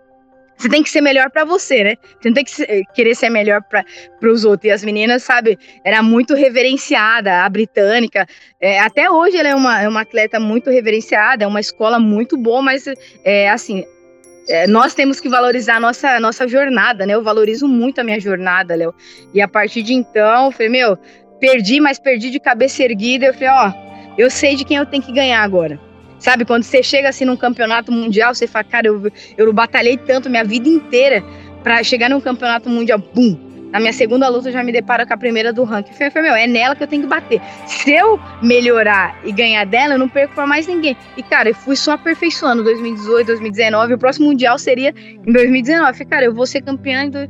você 0.56 0.68
tem 0.68 0.82
que 0.82 0.90
ser 0.90 1.00
melhor 1.00 1.30
para 1.30 1.44
você, 1.44 1.84
né? 1.84 1.96
Você 2.20 2.28
não 2.28 2.34
tem 2.34 2.44
que 2.44 2.50
ser, 2.50 2.84
querer 2.94 3.14
ser 3.14 3.30
melhor 3.30 3.62
para 3.62 3.84
os 4.22 4.44
outros. 4.44 4.68
E 4.68 4.70
as 4.70 4.84
meninas, 4.84 5.22
sabe, 5.22 5.58
era 5.84 6.02
muito 6.02 6.34
reverenciada, 6.34 7.42
a 7.44 7.48
britânica. 7.48 8.26
É, 8.60 8.80
até 8.80 9.10
hoje 9.10 9.36
ela 9.36 9.48
é 9.48 9.54
uma, 9.54 9.82
é 9.82 9.88
uma 9.88 10.02
atleta 10.02 10.38
muito 10.38 10.70
reverenciada, 10.70 11.44
é 11.44 11.46
uma 11.46 11.60
escola 11.60 11.98
muito 11.98 12.36
boa, 12.36 12.62
mas, 12.62 12.84
é, 13.24 13.50
assim, 13.50 13.84
é, 14.48 14.66
nós 14.66 14.94
temos 14.94 15.20
que 15.20 15.28
valorizar 15.28 15.76
a 15.76 15.80
nossa, 15.80 16.20
nossa 16.20 16.46
jornada, 16.46 17.06
né? 17.06 17.14
Eu 17.14 17.22
valorizo 17.22 17.66
muito 17.66 18.00
a 18.00 18.04
minha 18.04 18.20
jornada, 18.20 18.74
Léo. 18.74 18.94
E 19.32 19.40
a 19.40 19.48
partir 19.48 19.82
de 19.82 19.94
então, 19.94 20.46
eu 20.46 20.52
falei, 20.52 20.68
meu, 20.68 20.98
perdi, 21.40 21.80
mas 21.80 21.98
perdi 21.98 22.30
de 22.30 22.38
cabeça 22.38 22.82
erguida. 22.82 23.26
Eu 23.26 23.34
falei, 23.34 23.48
ó, 23.48 23.72
eu 24.16 24.30
sei 24.30 24.54
de 24.54 24.64
quem 24.64 24.76
eu 24.76 24.86
tenho 24.86 25.02
que 25.02 25.12
ganhar 25.12 25.42
agora. 25.42 25.80
Sabe, 26.24 26.46
quando 26.46 26.62
você 26.62 26.82
chega 26.82 27.10
assim 27.10 27.26
num 27.26 27.36
campeonato 27.36 27.92
mundial, 27.92 28.34
você 28.34 28.46
fala, 28.46 28.64
cara, 28.64 28.86
eu, 28.86 29.12
eu 29.36 29.52
batalhei 29.52 29.98
tanto 29.98 30.30
minha 30.30 30.42
vida 30.42 30.66
inteira 30.66 31.22
para 31.62 31.84
chegar 31.84 32.08
num 32.08 32.18
campeonato 32.18 32.66
mundial, 32.70 32.98
bum, 32.98 33.38
na 33.74 33.80
minha 33.80 33.92
segunda 33.92 34.28
luta, 34.28 34.50
eu 34.50 34.52
já 34.52 34.62
me 34.62 34.70
deparo 34.70 35.04
com 35.04 35.14
a 35.14 35.16
primeira 35.16 35.52
do 35.52 35.64
ranking. 35.64 35.90
Eu 35.98 36.12
falei, 36.12 36.30
meu, 36.30 36.38
é 36.38 36.46
nela 36.46 36.76
que 36.76 36.84
eu 36.84 36.86
tenho 36.86 37.02
que 37.02 37.08
bater. 37.08 37.42
Se 37.66 37.90
eu 37.90 38.20
melhorar 38.40 39.18
e 39.24 39.32
ganhar 39.32 39.66
dela, 39.66 39.94
eu 39.94 39.98
não 39.98 40.08
perco 40.08 40.32
pra 40.32 40.46
mais 40.46 40.68
ninguém. 40.68 40.96
E, 41.16 41.24
cara, 41.24 41.48
eu 41.48 41.54
fui 41.56 41.74
só 41.74 41.94
aperfeiçoando 41.94 42.62
2018, 42.62 43.26
2019. 43.26 43.94
O 43.94 43.98
próximo 43.98 44.28
Mundial 44.28 44.60
seria 44.60 44.94
em 45.26 45.32
2019. 45.32 45.88
Eu 45.88 45.92
falei, 45.92 46.08
cara, 46.08 46.24
eu 46.26 46.32
vou 46.32 46.46
ser 46.46 46.62
campeã 46.62 47.08
do 47.08 47.28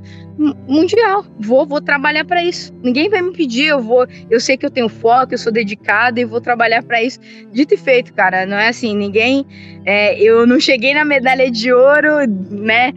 mundial. 0.69 1.25
Vou, 1.41 1.65
vou 1.65 1.81
trabalhar 1.81 2.27
para 2.27 2.45
isso. 2.45 2.75
Ninguém 2.83 3.09
vai 3.09 3.23
me 3.23 3.33
pedir, 3.33 3.69
eu 3.69 3.81
vou. 3.81 4.07
Eu 4.29 4.39
sei 4.39 4.59
que 4.59 4.67
eu 4.67 4.71
tenho 4.71 4.91
foco, 4.91 5.33
eu 5.33 5.39
sou 5.39 5.51
dedicada 5.51 6.21
e 6.21 6.27
vou 6.27 6.43
trabalhar 6.43 6.83
para 6.83 7.03
isso. 7.03 7.21
Dito 7.53 7.73
e 7.73 7.79
feito, 7.79 8.13
cara. 8.13 8.45
Não 8.45 8.59
é 8.59 8.69
assim, 8.69 8.95
ninguém. 8.95 9.47
É, 9.87 10.21
eu 10.21 10.47
não 10.47 10.61
cheguei 10.61 10.93
na 10.93 11.07
medalha 11.07 11.51
de 11.51 11.73
ouro, 11.73 12.27
né? 12.51 12.93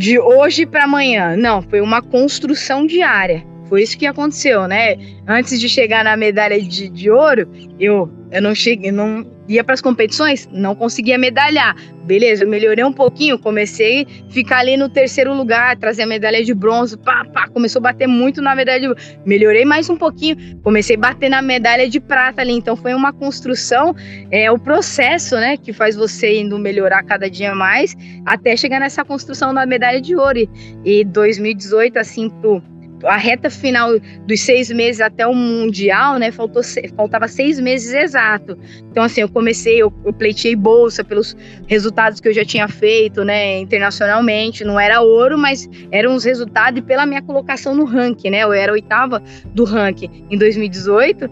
De 0.00 0.18
hoje 0.18 0.64
para 0.64 0.84
amanhã. 0.84 1.36
Não, 1.36 1.60
foi 1.60 1.82
uma 1.82 2.00
construção 2.00 2.86
diária. 2.86 3.44
Foi 3.68 3.82
isso 3.82 3.98
que 3.98 4.06
aconteceu, 4.06 4.66
né? 4.66 4.96
Antes 5.28 5.60
de 5.60 5.68
chegar 5.68 6.02
na 6.02 6.16
medalha 6.16 6.58
de, 6.58 6.88
de 6.88 7.10
ouro, 7.10 7.46
eu, 7.78 8.10
eu 8.30 8.40
não 8.40 8.54
cheguei, 8.54 8.92
não 8.92 9.26
ia 9.48 9.64
para 9.64 9.74
as 9.74 9.80
competições, 9.80 10.48
não 10.52 10.74
conseguia 10.74 11.18
medalhar. 11.18 11.74
Beleza, 12.04 12.44
eu 12.44 12.48
melhorei 12.48 12.84
um 12.84 12.92
pouquinho, 12.92 13.38
comecei 13.38 14.02
a 14.02 14.32
ficar 14.32 14.58
ali 14.58 14.76
no 14.76 14.88
terceiro 14.88 15.34
lugar, 15.34 15.76
trazer 15.76 16.02
a 16.02 16.06
medalha 16.06 16.42
de 16.44 16.54
bronze, 16.54 16.96
pá, 16.96 17.24
pá, 17.24 17.48
começou 17.48 17.80
a 17.80 17.82
bater 17.82 18.06
muito 18.06 18.40
na 18.40 18.54
medalha 18.54 18.80
de 18.80 18.88
bronze. 18.88 19.18
Melhorei 19.26 19.64
mais 19.64 19.90
um 19.90 19.96
pouquinho, 19.96 20.36
comecei 20.62 20.96
a 20.96 20.98
bater 20.98 21.28
na 21.28 21.42
medalha 21.42 21.88
de 21.88 21.98
prata 21.98 22.40
ali. 22.42 22.52
Então 22.52 22.76
foi 22.76 22.94
uma 22.94 23.12
construção, 23.12 23.94
é 24.30 24.50
o 24.50 24.58
processo, 24.58 25.34
né, 25.36 25.56
que 25.56 25.72
faz 25.72 25.96
você 25.96 26.40
indo 26.40 26.58
melhorar 26.58 27.02
cada 27.02 27.28
dia 27.28 27.54
mais, 27.54 27.96
até 28.24 28.56
chegar 28.56 28.80
nessa 28.80 29.04
construção 29.04 29.52
da 29.52 29.66
medalha 29.66 30.00
de 30.00 30.14
ouro. 30.14 30.48
E 30.84 31.04
2018, 31.04 31.98
assim, 31.98 32.30
pro 32.30 32.62
a 33.04 33.16
reta 33.16 33.50
final 33.50 33.98
dos 34.26 34.40
seis 34.40 34.70
meses 34.70 35.00
até 35.00 35.26
o 35.26 35.34
Mundial, 35.34 36.18
né? 36.18 36.30
Faltou, 36.30 36.62
faltava 36.96 37.28
seis 37.28 37.58
meses 37.58 37.92
exato. 37.92 38.58
Então, 38.90 39.02
assim, 39.04 39.20
eu 39.20 39.28
comecei, 39.28 39.80
eu, 39.80 39.92
eu 40.04 40.12
pleiteei 40.12 40.56
bolsa 40.56 41.02
pelos 41.04 41.36
resultados 41.66 42.20
que 42.20 42.28
eu 42.28 42.32
já 42.32 42.44
tinha 42.44 42.68
feito, 42.68 43.24
né? 43.24 43.58
Internacionalmente. 43.58 44.64
Não 44.64 44.78
era 44.78 45.00
ouro, 45.00 45.38
mas 45.38 45.68
eram 45.90 46.14
os 46.14 46.24
resultados 46.24 46.78
e 46.78 46.82
pela 46.82 47.06
minha 47.06 47.22
colocação 47.22 47.74
no 47.74 47.84
ranking, 47.84 48.30
né? 48.30 48.42
Eu 48.42 48.52
era 48.52 48.72
oitava 48.72 49.22
do 49.54 49.64
ranking 49.64 50.26
em 50.30 50.38
2018. 50.38 51.30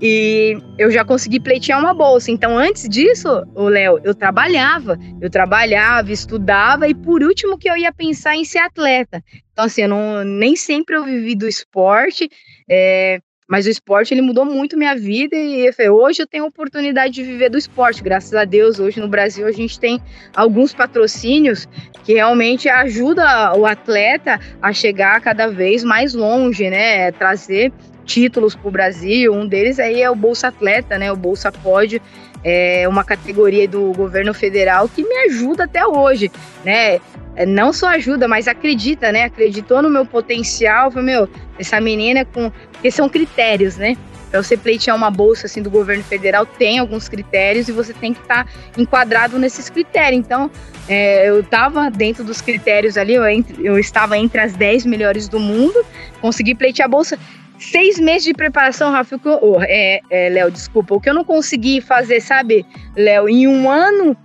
E 0.00 0.56
eu 0.78 0.90
já 0.90 1.04
consegui 1.04 1.40
pleitear 1.40 1.80
uma 1.80 1.92
bolsa. 1.92 2.30
Então, 2.30 2.56
antes 2.56 2.88
disso, 2.88 3.28
o 3.54 3.68
Léo, 3.68 3.98
eu 4.04 4.14
trabalhava, 4.14 4.96
eu 5.20 5.28
trabalhava, 5.28 6.12
estudava 6.12 6.88
e 6.88 6.94
por 6.94 7.22
último 7.22 7.58
que 7.58 7.68
eu 7.68 7.76
ia 7.76 7.92
pensar 7.92 8.36
em 8.36 8.44
ser 8.44 8.58
atleta. 8.58 9.22
Então, 9.52 9.64
assim, 9.64 9.82
eu 9.82 9.88
não, 9.88 10.22
nem 10.24 10.54
sempre 10.54 10.96
eu 10.96 11.04
vivi 11.04 11.34
do 11.34 11.48
esporte, 11.48 12.30
é, 12.70 13.18
mas 13.48 13.66
o 13.66 13.70
esporte 13.70 14.12
ele 14.12 14.20
mudou 14.20 14.44
muito 14.44 14.76
minha 14.76 14.94
vida 14.94 15.34
e 15.34 15.68
hoje 15.88 16.22
eu 16.22 16.26
tenho 16.26 16.44
a 16.44 16.48
oportunidade 16.48 17.14
de 17.14 17.22
viver 17.22 17.48
do 17.48 17.56
esporte, 17.56 18.02
graças 18.02 18.34
a 18.34 18.44
Deus. 18.44 18.78
Hoje 18.78 19.00
no 19.00 19.08
Brasil 19.08 19.46
a 19.46 19.52
gente 19.52 19.80
tem 19.80 19.98
alguns 20.36 20.74
patrocínios 20.74 21.66
que 22.04 22.12
realmente 22.12 22.68
ajudam 22.68 23.26
o 23.58 23.64
atleta 23.64 24.38
a 24.60 24.72
chegar 24.72 25.20
cada 25.22 25.48
vez 25.48 25.82
mais 25.82 26.12
longe, 26.12 26.68
né? 26.68 27.10
Trazer 27.12 27.72
títulos 28.08 28.56
para 28.56 28.68
o 28.68 28.70
Brasil. 28.70 29.32
Um 29.32 29.46
deles 29.46 29.78
aí 29.78 30.00
é 30.00 30.10
o 30.10 30.16
Bolsa 30.16 30.48
Atleta, 30.48 30.98
né? 30.98 31.12
O 31.12 31.16
Bolsa 31.16 31.52
Pode 31.52 32.00
é 32.42 32.88
uma 32.88 33.04
categoria 33.04 33.68
do 33.68 33.92
governo 33.92 34.32
federal 34.32 34.88
que 34.88 35.02
me 35.02 35.14
ajuda 35.26 35.64
até 35.64 35.86
hoje, 35.86 36.32
né? 36.64 37.00
É, 37.36 37.46
não 37.46 37.72
só 37.72 37.88
ajuda, 37.88 38.26
mas 38.26 38.48
acredita, 38.48 39.12
né? 39.12 39.24
Acreditou 39.24 39.82
no 39.82 39.90
meu 39.90 40.06
potencial, 40.06 40.90
falou, 40.90 41.04
meu, 41.04 41.28
essa 41.58 41.80
menina 41.80 42.24
com, 42.24 42.50
porque 42.72 42.90
são 42.90 43.08
critérios, 43.08 43.76
né? 43.76 43.96
para 44.30 44.42
você 44.42 44.56
pleitear 44.56 44.94
uma 44.96 45.10
bolsa 45.10 45.46
assim 45.46 45.62
do 45.62 45.70
governo 45.70 46.04
federal, 46.04 46.44
tem 46.44 46.78
alguns 46.78 47.08
critérios 47.08 47.68
e 47.68 47.72
você 47.72 47.94
tem 47.94 48.12
que 48.12 48.20
estar 48.20 48.44
tá 48.44 48.50
enquadrado 48.76 49.38
nesses 49.38 49.70
critérios. 49.70 50.18
Então, 50.18 50.50
é, 50.88 51.28
eu 51.28 51.40
estava 51.40 51.90
dentro 51.90 52.22
dos 52.22 52.40
critérios 52.40 52.96
ali, 52.96 53.14
eu, 53.14 53.26
entre, 53.26 53.64
eu 53.64 53.78
estava 53.78 54.18
entre 54.18 54.40
as 54.40 54.54
10 54.54 54.84
melhores 54.86 55.28
do 55.28 55.40
mundo, 55.40 55.84
consegui 56.20 56.54
pleitear 56.54 56.86
a 56.86 56.90
bolsa. 56.90 57.18
Seis 57.58 57.98
meses 57.98 58.24
de 58.24 58.34
preparação, 58.34 58.92
Rafa, 58.92 59.20
oh, 59.24 59.60
é, 59.62 60.00
é, 60.10 60.28
Léo, 60.28 60.50
desculpa, 60.50 60.94
o 60.94 61.00
que 61.00 61.10
eu 61.10 61.14
não 61.14 61.24
consegui 61.24 61.80
fazer, 61.80 62.20
sabe, 62.20 62.64
Léo, 62.96 63.28
em 63.28 63.48
um 63.48 63.68
ano 63.68 64.16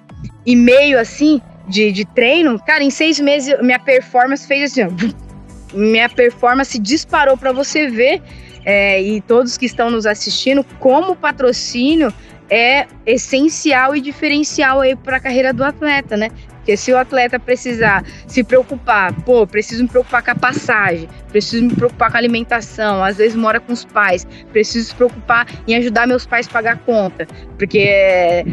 e 0.45 0.55
meio 0.55 0.99
assim 0.99 1.41
de, 1.67 1.91
de 1.91 2.05
treino, 2.05 2.59
cara, 2.63 2.83
em 2.83 2.89
seis 2.89 3.19
meses 3.19 3.59
minha 3.61 3.79
performance 3.79 4.45
fez 4.45 4.71
assim, 4.71 4.81
minha 5.73 6.09
performance 6.09 6.77
disparou 6.77 7.35
para 7.35 7.51
você 7.51 7.87
ver 7.87 8.21
é, 8.65 9.01
e 9.01 9.21
todos 9.21 9.57
que 9.57 9.65
estão 9.65 9.89
nos 9.89 10.05
assistindo 10.05 10.63
como 10.79 11.15
patrocínio 11.15 12.13
é 12.49 12.85
essencial 13.05 13.95
e 13.95 14.01
diferencial 14.01 14.81
aí 14.81 14.95
para 14.95 15.17
a 15.17 15.19
carreira 15.19 15.51
do 15.51 15.63
atleta, 15.63 16.15
né? 16.15 16.29
Porque 16.63 16.77
se 16.77 16.93
o 16.93 16.97
atleta 16.97 17.37
precisar 17.37 18.05
se 18.25 18.41
preocupar, 18.41 19.13
pô, 19.23 19.45
preciso 19.45 19.83
me 19.83 19.89
preocupar 19.89 20.23
com 20.23 20.31
a 20.31 20.35
passagem, 20.35 21.09
preciso 21.29 21.65
me 21.65 21.75
preocupar 21.75 22.09
com 22.09 22.15
a 22.15 22.19
alimentação, 22.21 23.03
às 23.03 23.17
vezes 23.17 23.35
mora 23.35 23.59
com 23.59 23.73
os 23.73 23.83
pais, 23.83 24.25
preciso 24.53 24.87
se 24.87 24.95
preocupar 24.95 25.45
em 25.67 25.75
ajudar 25.75 26.07
meus 26.07 26.25
pais 26.25 26.47
a 26.47 26.51
pagar 26.51 26.75
a 26.75 26.77
conta, 26.77 27.27
porque 27.57 27.79
é, 27.79 28.45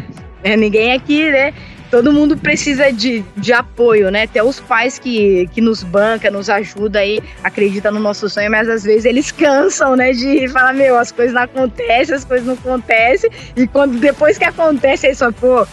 é, 0.43 0.57
ninguém 0.57 0.91
aqui, 0.91 1.31
né? 1.31 1.53
Todo 1.89 2.11
mundo 2.11 2.37
precisa 2.37 2.91
de, 2.91 3.23
de 3.37 3.53
apoio, 3.53 4.11
né? 4.11 4.23
Até 4.23 4.43
os 4.43 4.59
pais 4.59 4.99
que, 4.99 5.47
que 5.53 5.61
nos 5.61 5.81
bancam, 5.81 6.31
nos 6.31 6.49
ajudam 6.49 7.01
aí, 7.01 7.21
acreditam 7.43 7.93
no 7.93 7.99
nosso 7.99 8.29
sonho, 8.29 8.51
mas 8.51 8.67
às 8.67 8.83
vezes 8.83 9.05
eles 9.05 9.31
cansam, 9.31 9.95
né? 9.95 10.11
De 10.11 10.49
falar, 10.49 10.73
meu, 10.73 10.97
as 10.97 11.13
coisas 11.13 11.33
não 11.33 11.43
acontecem, 11.43 12.13
as 12.13 12.25
coisas 12.25 12.45
não 12.45 12.55
acontecem, 12.55 13.29
e 13.55 13.65
quando 13.67 13.99
depois 13.99 14.37
que 14.37 14.43
acontece, 14.43 15.07
aí 15.07 15.15
só, 15.15 15.31
pô, 15.31 15.65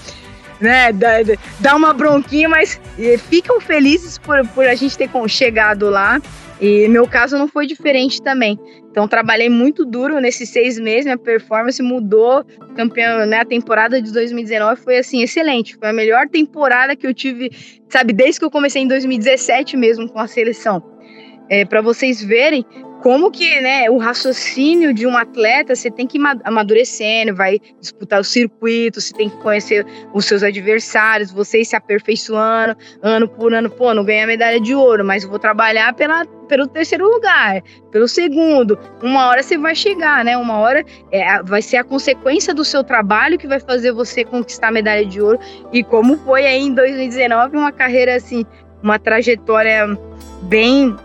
né, 0.60 0.92
dá, 0.92 1.08
dá 1.60 1.76
uma 1.76 1.92
bronquinha, 1.92 2.48
mas 2.48 2.80
ficam 3.28 3.60
felizes 3.60 4.18
por, 4.18 4.46
por 4.48 4.66
a 4.66 4.74
gente 4.74 4.96
ter 4.96 5.08
chegado 5.28 5.88
lá. 5.88 6.20
E 6.60 6.88
meu 6.88 7.06
caso 7.06 7.38
não 7.38 7.46
foi 7.46 7.66
diferente 7.66 8.20
também. 8.20 8.58
Então 8.90 9.06
trabalhei 9.06 9.48
muito 9.48 9.84
duro 9.84 10.20
nesses 10.20 10.48
seis 10.48 10.78
meses, 10.78 11.04
minha 11.04 11.16
performance 11.16 11.80
mudou. 11.80 12.44
Campeão, 12.74 13.24
né? 13.26 13.40
A 13.40 13.44
temporada 13.44 14.02
de 14.02 14.12
2019 14.12 14.80
foi 14.80 14.98
assim 14.98 15.22
excelente, 15.22 15.76
foi 15.76 15.88
a 15.88 15.92
melhor 15.92 16.28
temporada 16.28 16.96
que 16.96 17.06
eu 17.06 17.14
tive, 17.14 17.50
sabe, 17.88 18.12
desde 18.12 18.40
que 18.40 18.44
eu 18.44 18.50
comecei 18.50 18.82
em 18.82 18.88
2017 18.88 19.76
mesmo 19.76 20.08
com 20.08 20.18
a 20.18 20.26
seleção. 20.26 20.82
É, 21.48 21.64
para 21.64 21.80
vocês 21.80 22.22
verem 22.22 22.66
como 23.02 23.30
que 23.30 23.60
né, 23.60 23.88
o 23.88 23.96
raciocínio 23.96 24.92
de 24.92 25.06
um 25.06 25.16
atleta 25.16 25.74
você 25.74 25.90
tem 25.90 26.06
que 26.06 26.18
ir 26.18 26.22
amadurecendo, 26.44 27.34
vai 27.34 27.60
disputar 27.80 28.20
o 28.20 28.24
circuito, 28.24 29.00
você 29.00 29.14
tem 29.14 29.28
que 29.28 29.36
conhecer 29.36 29.86
os 30.12 30.24
seus 30.24 30.42
adversários, 30.42 31.30
você 31.30 31.64
se 31.64 31.76
aperfeiçoando 31.76 32.76
ano 33.02 33.28
por 33.28 33.54
ano. 33.54 33.70
Pô, 33.70 33.94
não 33.94 34.04
ganhei 34.04 34.24
a 34.24 34.26
medalha 34.26 34.60
de 34.60 34.74
ouro, 34.74 35.04
mas 35.04 35.24
vou 35.24 35.38
trabalhar 35.38 35.94
pela, 35.94 36.26
pelo 36.48 36.66
terceiro 36.66 37.08
lugar, 37.08 37.62
pelo 37.92 38.08
segundo. 38.08 38.78
Uma 39.02 39.28
hora 39.28 39.42
você 39.42 39.56
vai 39.56 39.74
chegar, 39.74 40.24
né? 40.24 40.36
Uma 40.36 40.58
hora 40.58 40.84
é, 41.12 41.42
vai 41.42 41.62
ser 41.62 41.76
a 41.76 41.84
consequência 41.84 42.52
do 42.52 42.64
seu 42.64 42.82
trabalho 42.82 43.38
que 43.38 43.46
vai 43.46 43.60
fazer 43.60 43.92
você 43.92 44.24
conquistar 44.24 44.68
a 44.68 44.72
medalha 44.72 45.06
de 45.06 45.20
ouro. 45.20 45.38
E 45.72 45.84
como 45.84 46.16
foi 46.18 46.46
aí 46.46 46.62
em 46.62 46.74
2019, 46.74 47.56
uma 47.56 47.70
carreira 47.70 48.16
assim, 48.16 48.44
uma 48.82 48.98
trajetória 48.98 49.86
bem 50.42 50.96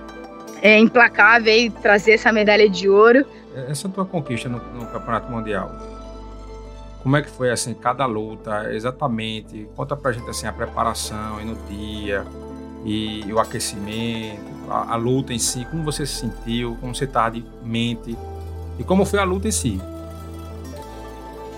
é, 0.64 0.80
implacável 0.80 1.54
e 1.54 1.70
trazer 1.70 2.14
essa 2.14 2.32
medalha 2.32 2.70
de 2.70 2.88
ouro. 2.88 3.26
Essa 3.68 3.90
tua 3.90 4.06
conquista 4.06 4.48
no, 4.48 4.60
no, 4.74 4.88
Campeonato 4.88 5.30
Mundial, 5.30 5.70
como 7.04 7.18
é 7.18 7.22
que 7.22 7.30
foi 7.30 7.52
assim 7.52 7.74
cada 7.74 8.06
luta 8.06 8.74
exatamente? 8.74 9.68
Conta 9.76 9.96
pra 9.98 10.14
gente 10.14 10.28
assim 10.30 10.48
a 10.48 10.54
preparação 10.54 11.42
e 11.42 11.46
no 11.46 11.56
dia 11.68 12.24
e, 12.86 13.28
e 13.28 13.34
o 13.34 13.40
aquecimento, 13.40 14.42
a, 14.70 14.94
a, 14.94 14.96
luta 14.96 15.34
em 15.34 15.40
si, 15.40 15.66
como 15.70 15.84
você 15.84 16.06
se 16.06 16.22
sentiu, 16.22 16.78
como 16.80 16.96
você 16.96 17.06
tá 17.06 17.30
de 17.30 17.44
mente 17.62 18.18
e 18.80 18.84
como 18.86 19.06
foi 19.06 19.20
a 19.20 19.24
luta 19.26 19.50
em 19.50 19.52
si. 19.52 19.82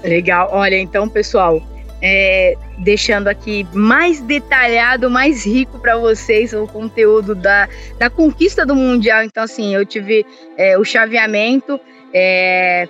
Legal, 0.03 0.49
olha 0.51 0.77
então 0.77 1.07
pessoal, 1.07 1.61
é, 2.07 2.55
deixando 2.77 3.27
aqui 3.29 3.65
mais 3.73 4.21
detalhado, 4.21 5.09
mais 5.09 5.43
rico 5.43 5.79
para 5.79 5.97
vocês 5.97 6.53
o 6.53 6.67
conteúdo 6.67 7.33
da, 7.33 7.67
da 7.97 8.11
conquista 8.11 8.63
do 8.63 8.75
Mundial. 8.75 9.23
Então, 9.23 9.43
assim, 9.43 9.73
eu 9.73 9.83
tive 9.83 10.23
é, 10.55 10.77
o 10.77 10.85
chaveamento. 10.85 11.79
É, 12.13 12.87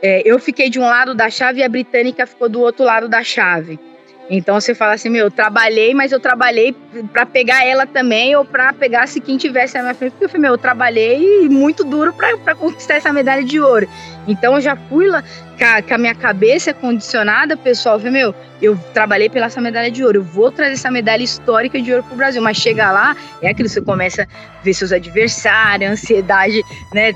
é 0.00 0.22
eu 0.24 0.38
fiquei 0.38 0.70
de 0.70 0.78
um 0.78 0.84
lado 0.84 1.12
da 1.12 1.28
chave 1.28 1.58
e 1.58 1.64
a 1.64 1.68
britânica 1.68 2.24
ficou 2.24 2.48
do 2.48 2.60
outro 2.60 2.84
lado 2.84 3.08
da 3.08 3.24
chave. 3.24 3.80
Então 4.30 4.60
você 4.60 4.74
fala 4.74 4.94
assim, 4.94 5.08
meu, 5.08 5.26
eu 5.26 5.30
trabalhei, 5.30 5.92
mas 5.94 6.12
eu 6.12 6.20
trabalhei 6.20 6.74
para 7.12 7.26
pegar 7.26 7.64
ela 7.66 7.86
também 7.86 8.34
ou 8.36 8.44
para 8.44 8.72
pegar 8.72 9.06
se 9.06 9.20
quem 9.20 9.36
tivesse 9.36 9.74
na 9.74 9.82
minha 9.82 9.94
frente, 9.94 10.12
porque 10.12 10.24
eu 10.24 10.28
falei, 10.28 10.42
meu, 10.42 10.52
eu 10.52 10.58
trabalhei 10.58 11.48
muito 11.48 11.84
duro 11.84 12.12
para 12.12 12.54
conquistar 12.54 12.94
essa 12.94 13.12
medalha 13.12 13.44
de 13.44 13.60
ouro. 13.60 13.88
Então 14.26 14.54
eu 14.54 14.60
já 14.60 14.76
fui 14.76 15.08
lá 15.08 15.22
com 15.22 15.64
a, 15.64 15.94
a 15.94 15.98
minha 15.98 16.14
cabeça 16.14 16.72
condicionada, 16.72 17.56
pessoal, 17.56 17.96
eu 17.96 18.00
falei, 18.00 18.12
meu, 18.12 18.34
eu 18.60 18.78
trabalhei 18.94 19.28
pela 19.28 19.46
essa 19.46 19.60
medalha 19.60 19.90
de 19.90 20.04
ouro, 20.04 20.18
eu 20.18 20.22
vou 20.22 20.50
trazer 20.50 20.74
essa 20.74 20.90
medalha 20.90 21.22
histórica 21.22 21.80
de 21.80 21.92
ouro 21.92 22.04
pro 22.04 22.16
Brasil, 22.16 22.40
mas 22.40 22.56
chega 22.56 22.90
lá, 22.90 23.16
é 23.42 23.50
aquilo, 23.50 23.68
você 23.68 23.80
começa 23.80 24.22
a 24.22 24.62
ver 24.62 24.72
seus 24.72 24.92
adversários, 24.92 25.90
ansiedade, 25.90 26.62
né, 26.94 27.12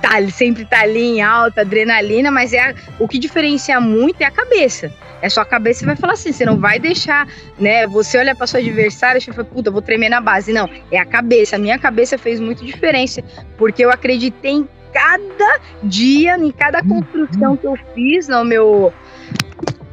tá, 0.00 0.28
sempre 0.30 0.64
tá 0.64 0.80
ali 0.80 1.02
em 1.02 1.22
alta, 1.22 1.62
adrenalina, 1.62 2.30
mas 2.30 2.52
é 2.52 2.70
a, 2.70 2.74
o 2.98 3.08
que 3.08 3.18
diferencia 3.18 3.80
muito 3.80 4.20
é 4.20 4.24
a 4.24 4.30
cabeça. 4.30 4.92
É 5.20 5.28
sua 5.28 5.44
cabeça 5.44 5.86
vai 5.86 5.94
falar 5.94 6.14
assim, 6.14 6.32
você 6.32 6.44
não 6.44 6.58
vai 6.58 6.80
deixar, 6.80 7.28
né? 7.58 7.86
Você 7.86 8.18
olha 8.18 8.34
para 8.34 8.46
sua 8.46 8.58
adversária 8.58 9.18
e 9.18 9.22
fala, 9.22 9.44
puta, 9.44 9.70
vou 9.70 9.80
tremer 9.80 10.08
na 10.08 10.20
base. 10.20 10.52
Não, 10.52 10.68
é 10.90 10.98
a 10.98 11.06
cabeça. 11.06 11.54
A 11.56 11.58
minha 11.60 11.78
cabeça 11.78 12.18
fez 12.18 12.40
muito 12.40 12.64
diferença, 12.64 13.22
porque 13.56 13.84
eu 13.84 13.90
acreditei 13.90 14.52
em 14.52 14.68
cada 14.92 15.60
dia, 15.82 16.36
em 16.36 16.50
cada 16.50 16.82
construção 16.82 17.56
que 17.56 17.66
eu 17.66 17.78
fiz 17.94 18.26
no 18.26 18.44
meu. 18.44 18.92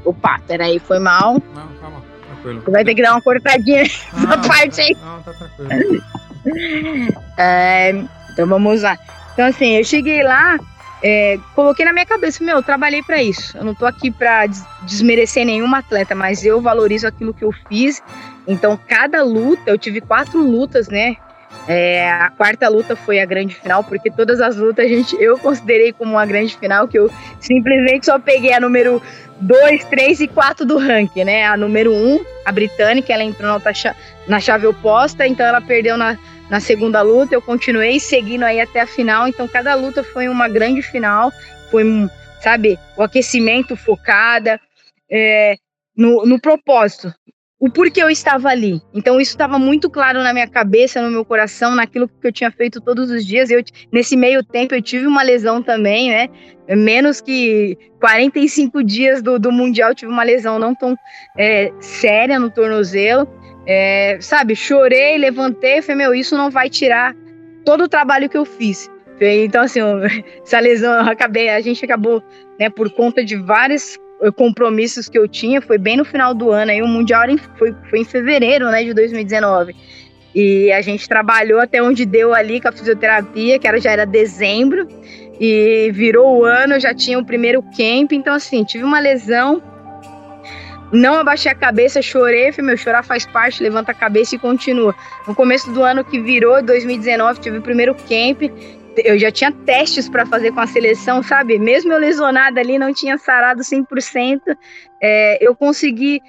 Opa, 0.04 0.39
peraí, 0.48 0.80
foi 0.80 0.98
mal. 0.98 1.34
Não, 1.34 1.68
calma, 1.80 2.02
tranquilo. 2.26 2.62
Você 2.65 2.72
vai 2.72 2.84
ter 2.84 2.96
que 2.96 3.02
dar 3.04 3.12
uma 3.12 3.22
cortadinha 3.22 3.84
na 4.28 4.38
parte 4.38 4.82
aí. 4.82 4.98
Não, 5.00 5.22
tá 5.22 5.34
tranquilo. 5.34 6.04
é, 7.38 7.92
então 8.32 8.48
vamos 8.48 8.82
lá. 8.82 8.98
Então, 9.39 9.47
assim, 9.47 9.78
eu 9.78 9.86
cheguei 9.86 10.21
lá 10.21 10.60
é, 11.02 11.39
coloquei 11.56 11.86
na 11.86 11.93
minha 11.93 12.06
cabeça, 12.06 12.43
meu, 12.43 12.58
eu 12.58 12.62
trabalhei 12.62 13.02
para 13.02 13.23
isso. 13.23 13.58
Eu 13.58 13.63
não 13.63 13.73
tô 13.73 13.86
aqui 13.86 14.12
para 14.12 14.45
desmerecer 14.82 15.45
nenhum 15.45 15.73
atleta, 15.73 16.13
mas 16.13 16.43
eu 16.43 16.60
valorizo 16.60 17.08
aquilo 17.08 17.34
que 17.34 17.45
eu 17.45 17.54
fiz. 17.69 18.04
Então, 18.45 18.78
cada 18.86 19.23
luta, 19.23 19.62
eu 19.65 19.78
tive 19.78 20.02
quatro 20.02 20.43
lutas, 20.43 20.89
né? 20.89 21.15
É, 21.69 22.12
a 22.12 22.30
quarta 22.30 22.67
luta 22.67 22.97
foi 22.97 23.21
a 23.21 23.25
grande 23.25 23.56
final, 23.56 23.82
porque 23.82 24.12
todas 24.12 24.41
as 24.41 24.58
lutas 24.58 24.86
a 24.86 24.89
gente, 24.89 25.15
eu 25.21 25.38
considerei 25.38 25.93
como 25.93 26.15
uma 26.15 26.25
grande 26.25 26.58
final, 26.58 26.86
que 26.86 26.99
eu 26.99 27.10
simplesmente 27.39 28.08
só 28.08 28.19
peguei 28.19 28.52
a 28.52 28.60
número 28.60 29.02
2, 29.39 29.86
3 29.86 30.19
e 30.19 30.28
4 30.28 30.65
do 30.65 30.78
ranking, 30.78 31.23
né? 31.23 31.45
A 31.45 31.56
número 31.56 31.93
1, 31.93 31.95
um, 31.95 32.25
a 32.43 32.52
britânica, 32.52 33.13
ela 33.13 33.23
entrou 33.23 33.49
na, 33.49 33.62
na 34.28 34.39
chave 34.41 34.67
oposta, 34.67 35.25
então 35.25 35.45
ela 35.45 35.62
perdeu 35.62 35.95
na 35.95 36.17
na 36.50 36.60
segunda 36.60 37.02
luta, 37.02 37.36
eu 37.36 37.42
continuei 37.42 38.00
seguindo 38.00 38.44
aí 38.44 38.60
até 38.60 38.82
a 38.82 38.88
final, 38.88 39.28
então 39.28 39.48
cada 39.48 39.76
luta 39.76 40.04
foi 40.04 40.28
uma 40.28 40.48
grande 40.48 40.82
final, 40.82 41.32
foi, 41.70 41.84
sabe, 42.42 42.80
o 42.98 43.04
aquecimento 43.04 43.76
focada, 43.76 44.60
é, 45.10 45.56
no, 45.96 46.26
no 46.26 46.40
propósito, 46.40 47.14
o 47.60 47.70
porquê 47.70 48.02
eu 48.02 48.10
estava 48.10 48.48
ali. 48.48 48.82
Então 48.94 49.20
isso 49.20 49.32
estava 49.32 49.60
muito 49.60 49.90
claro 49.90 50.24
na 50.24 50.32
minha 50.32 50.48
cabeça, 50.48 51.02
no 51.02 51.12
meu 51.12 51.26
coração, 51.26 51.76
naquilo 51.76 52.08
que 52.08 52.26
eu 52.26 52.32
tinha 52.32 52.50
feito 52.50 52.80
todos 52.80 53.12
os 53.12 53.26
dias. 53.26 53.52
Eu 53.52 53.62
nesse 53.92 54.16
meio 54.16 54.42
tempo 54.42 54.74
eu 54.74 54.82
tive 54.82 55.06
uma 55.06 55.22
lesão 55.22 55.62
também, 55.62 56.10
né? 56.10 56.30
Menos 56.70 57.20
que 57.20 57.78
45 58.00 58.82
dias 58.82 59.22
do, 59.22 59.38
do 59.38 59.52
mundial 59.52 59.90
eu 59.90 59.96
tive 59.96 60.12
uma 60.12 60.24
lesão 60.24 60.58
não 60.58 60.74
tão 60.74 60.96
é, 61.38 61.74
séria 61.82 62.40
no 62.40 62.50
tornozelo. 62.50 63.28
É, 63.65 64.17
sabe, 64.22 64.56
chorei, 64.56 65.17
levantei, 65.17 65.82
falei, 65.82 65.98
meu, 65.98 66.13
isso 66.13 66.36
não 66.36 66.50
vai 66.50 66.69
tirar 66.69 67.15
todo 67.63 67.84
o 67.84 67.89
trabalho 67.89 68.30
que 68.30 68.38
eu 68.38 68.45
fiz. 68.45 68.89
Então, 69.22 69.63
assim, 69.63 69.80
essa 70.43 70.60
lesão, 70.60 70.93
acabei, 71.08 71.50
a 71.50 71.62
gente 71.62 71.84
acabou, 71.84 72.24
né, 72.60 72.69
por 72.69 72.89
conta 72.91 73.24
de 73.24 73.36
vários 73.36 73.98
eh, 74.22 74.32
compromissos 74.32 75.10
que 75.10 75.17
eu 75.17 75.28
tinha, 75.28 75.62
foi 75.62 75.78
bem 75.78 75.98
no 75.98 76.06
final 76.06 76.34
do 76.34 76.52
ano, 76.52 76.72
aí 76.72 76.82
o 76.82 76.88
Mundial 76.88 77.26
foi, 77.58 77.76
foi 77.89 78.00
em 78.00 78.06
fevereiro, 78.06 78.69
né, 78.72 78.84
de 78.84 78.93
2019. 78.93 79.76
E 80.34 80.72
a 80.72 80.82
gente 80.82 81.10
trabalhou 81.10 81.60
até 81.60 81.82
onde 81.82 82.06
deu 82.06 82.34
ali 82.34 82.62
com 82.62 82.69
a 82.69 82.72
fisioterapia, 82.72 83.60
que 83.60 83.67
era, 83.67 83.80
já 83.80 83.91
era 83.91 84.06
dezembro, 84.06 84.88
e 85.39 85.89
virou 85.93 86.39
o 86.39 86.45
ano, 86.45 86.80
já 86.80 86.93
tinha 86.93 87.17
o 87.17 87.26
primeiro 87.26 87.62
camp, 87.63 88.12
então 88.12 88.34
assim, 88.34 88.63
tive 88.63 88.84
uma 88.84 89.00
lesão 89.00 89.62
não 90.91 91.15
abaixei 91.15 91.52
a 91.52 91.56
cabeça, 91.56 92.02
chorei, 92.02 92.52
falei, 92.52 92.67
meu, 92.67 92.78
chorar 92.78 93.04
faz 93.04 93.25
parte, 93.25 93.62
levanta 93.62 93.91
a 93.91 93.95
cabeça 93.95 94.36
e 94.36 94.39
continua. 94.39 94.95
No 95.28 95.36
começo 95.36 95.71
do 95.71 95.84
ano 95.84 96.04
que 96.04 96.19
virou, 96.19 96.62
2019, 96.62 97.39
tive 97.39 97.58
o 97.58 97.62
primeiro 97.62 97.95
camp 97.95 98.41
eu 99.06 99.17
já 99.17 99.32
tinha 99.32 99.52
testes 99.52 100.10
para 100.10 100.25
fazer 100.25 100.52
com 100.52 100.60
a 100.60 100.67
seleção, 100.67 101.21
sabe? 101.23 101.58
Mesmo 101.58 101.93
eu 101.93 101.99
lesionada 101.99 102.60
ali, 102.60 102.78
não 102.78 102.93
tinha 102.93 103.17
sarado 103.17 103.62
100%, 103.62 104.41
é, 105.02 105.38
eu 105.45 105.56
consegui, 105.56 106.21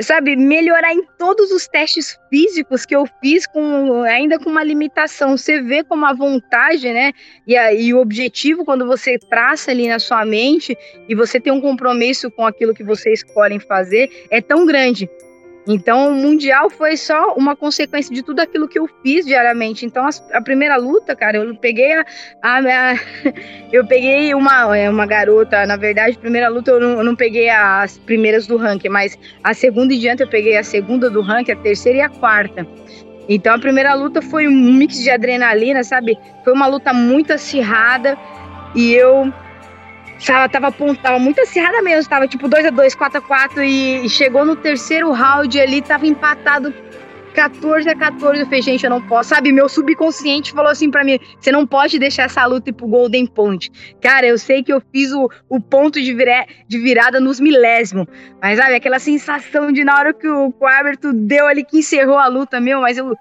sabe, 0.00 0.36
melhorar 0.36 0.92
em 0.92 1.04
todos 1.18 1.50
os 1.50 1.66
testes 1.66 2.18
físicos 2.28 2.84
que 2.84 2.94
eu 2.94 3.06
fiz, 3.20 3.46
com 3.46 4.02
ainda 4.02 4.38
com 4.38 4.50
uma 4.50 4.64
limitação. 4.64 5.36
Você 5.36 5.60
vê 5.60 5.84
como 5.84 6.06
a 6.06 6.12
vontade, 6.12 6.92
né? 6.92 7.12
E, 7.46 7.56
a, 7.56 7.72
e 7.72 7.92
o 7.92 8.00
objetivo, 8.00 8.64
quando 8.64 8.86
você 8.86 9.18
traça 9.18 9.70
ali 9.70 9.88
na 9.88 9.98
sua 9.98 10.24
mente 10.24 10.76
e 11.08 11.14
você 11.14 11.40
tem 11.40 11.52
um 11.52 11.60
compromisso 11.60 12.30
com 12.30 12.46
aquilo 12.46 12.74
que 12.74 12.84
você 12.84 13.12
escolhe 13.12 13.58
fazer, 13.60 14.26
é 14.30 14.40
tão 14.40 14.66
grande 14.66 15.08
então, 15.66 16.10
o 16.10 16.14
Mundial 16.14 16.70
foi 16.70 16.96
só 16.96 17.34
uma 17.34 17.54
consequência 17.54 18.14
de 18.14 18.22
tudo 18.22 18.40
aquilo 18.40 18.66
que 18.66 18.78
eu 18.78 18.88
fiz 19.02 19.26
diariamente. 19.26 19.84
Então, 19.84 20.08
a, 20.32 20.40
primeira 20.40 20.76
luta, 20.76 21.14
cara, 21.14 21.36
eu 21.36 21.54
peguei 21.54 21.92
a, 21.92 22.04
a, 22.42 22.58
a, 22.58 22.94
eu 23.70 23.86
peguei 23.86 24.34
uma, 24.34 24.76
é, 24.76 24.88
uma 24.88 25.06
garota, 25.06 25.66
na 25.66 25.76
verdade, 25.76 26.18
primeira 26.18 26.48
luta 26.48 26.70
eu 26.70 26.80
não, 26.80 26.98
eu 26.98 27.04
não, 27.04 27.14
peguei 27.14 27.50
as 27.50 27.98
primeiras 27.98 28.46
do 28.46 28.56
ranking, 28.56 28.88
mas 28.88 29.18
a 29.44 29.52
segunda 29.52 29.92
e 29.92 29.98
diante 29.98 30.22
eu 30.22 30.28
peguei 30.28 30.56
a 30.56 30.64
segunda 30.64 31.10
do 31.10 31.20
ranking, 31.20 31.52
a 31.52 31.56
terceira 31.56 31.98
e 31.98 32.02
a 32.02 32.08
quarta. 32.08 32.66
Então, 33.28 33.54
a 33.54 33.58
primeira 33.58 33.94
luta 33.94 34.22
foi 34.22 34.48
um 34.48 34.72
mix 34.72 34.98
de 34.98 35.10
adrenalina, 35.10 35.84
sabe? 35.84 36.18
Foi 36.42 36.52
uma 36.52 36.66
luta 36.66 36.92
muito 36.92 37.32
acirrada 37.32 38.18
e 38.74 38.94
eu 38.94 39.32
ela 40.28 40.48
tava, 40.48 40.72
tava 41.02 41.18
muito 41.18 41.40
acirrada 41.40 41.80
mesmo, 41.82 42.08
tava 42.08 42.28
tipo 42.28 42.48
2x2, 42.48 42.96
4x4 42.96 43.64
e 43.64 44.08
chegou 44.08 44.44
no 44.44 44.56
terceiro 44.56 45.10
round 45.12 45.58
ali, 45.60 45.80
tava 45.80 46.06
empatado 46.06 46.74
14 47.34 47.88
a 47.88 47.96
14. 47.96 48.40
Eu 48.40 48.46
falei, 48.46 48.62
gente, 48.62 48.84
eu 48.84 48.90
não 48.90 49.00
posso. 49.00 49.30
Sabe, 49.30 49.52
meu 49.52 49.68
subconsciente 49.68 50.52
falou 50.52 50.70
assim 50.70 50.90
para 50.90 51.04
mim: 51.04 51.18
você 51.38 51.50
não 51.50 51.66
pode 51.66 51.98
deixar 51.98 52.24
essa 52.24 52.44
luta 52.46 52.70
ir 52.70 52.72
pro 52.72 52.86
Golden 52.86 53.26
Point. 53.26 53.70
Cara, 54.00 54.26
eu 54.26 54.38
sei 54.38 54.62
que 54.62 54.72
eu 54.72 54.82
fiz 54.92 55.12
o, 55.12 55.30
o 55.48 55.60
ponto 55.60 56.00
de, 56.00 56.12
viré, 56.12 56.46
de 56.68 56.78
virada 56.78 57.20
nos 57.20 57.40
milésimos. 57.40 58.06
Mas, 58.40 58.58
sabe, 58.58 58.74
aquela 58.74 58.98
sensação 58.98 59.72
de 59.72 59.84
na 59.84 59.96
hora 59.96 60.12
que 60.12 60.28
o, 60.28 60.48
o 60.48 61.12
deu 61.12 61.46
ali 61.46 61.64
que 61.64 61.78
encerrou 61.78 62.18
a 62.18 62.26
luta, 62.26 62.60
meu, 62.60 62.80
mas 62.80 62.98
eu, 62.98 63.16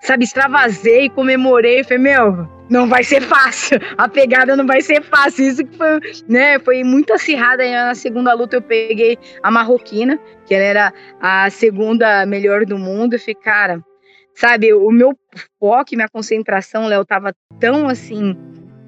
sabe, 0.00 0.24
extravasei, 0.24 1.08
comemorei. 1.10 1.84
Falei, 1.84 1.98
meu, 1.98 2.57
não 2.68 2.88
vai 2.88 3.02
ser 3.02 3.22
fácil. 3.22 3.78
A 3.96 4.08
pegada 4.08 4.56
não 4.56 4.66
vai 4.66 4.80
ser 4.80 5.02
fácil. 5.02 5.48
Isso 5.48 5.64
que 5.64 5.76
foi, 5.76 6.00
né, 6.28 6.58
foi 6.58 6.84
muito 6.84 7.12
acirrada. 7.12 7.68
Na 7.68 7.94
segunda 7.94 8.32
luta 8.34 8.56
eu 8.56 8.62
peguei 8.62 9.18
a 9.42 9.50
marroquina, 9.50 10.18
que 10.46 10.54
ela 10.54 10.64
era 10.64 10.92
a 11.20 11.50
segunda 11.50 12.26
melhor 12.26 12.64
do 12.64 12.78
mundo. 12.78 13.14
E 13.14 13.18
falei, 13.18 13.34
cara, 13.34 13.84
sabe, 14.34 14.72
o 14.72 14.90
meu 14.90 15.16
foco, 15.58 15.94
minha 15.94 16.08
concentração, 16.08 16.86
Léo, 16.86 17.04
tava 17.04 17.34
tão 17.58 17.88
assim 17.88 18.36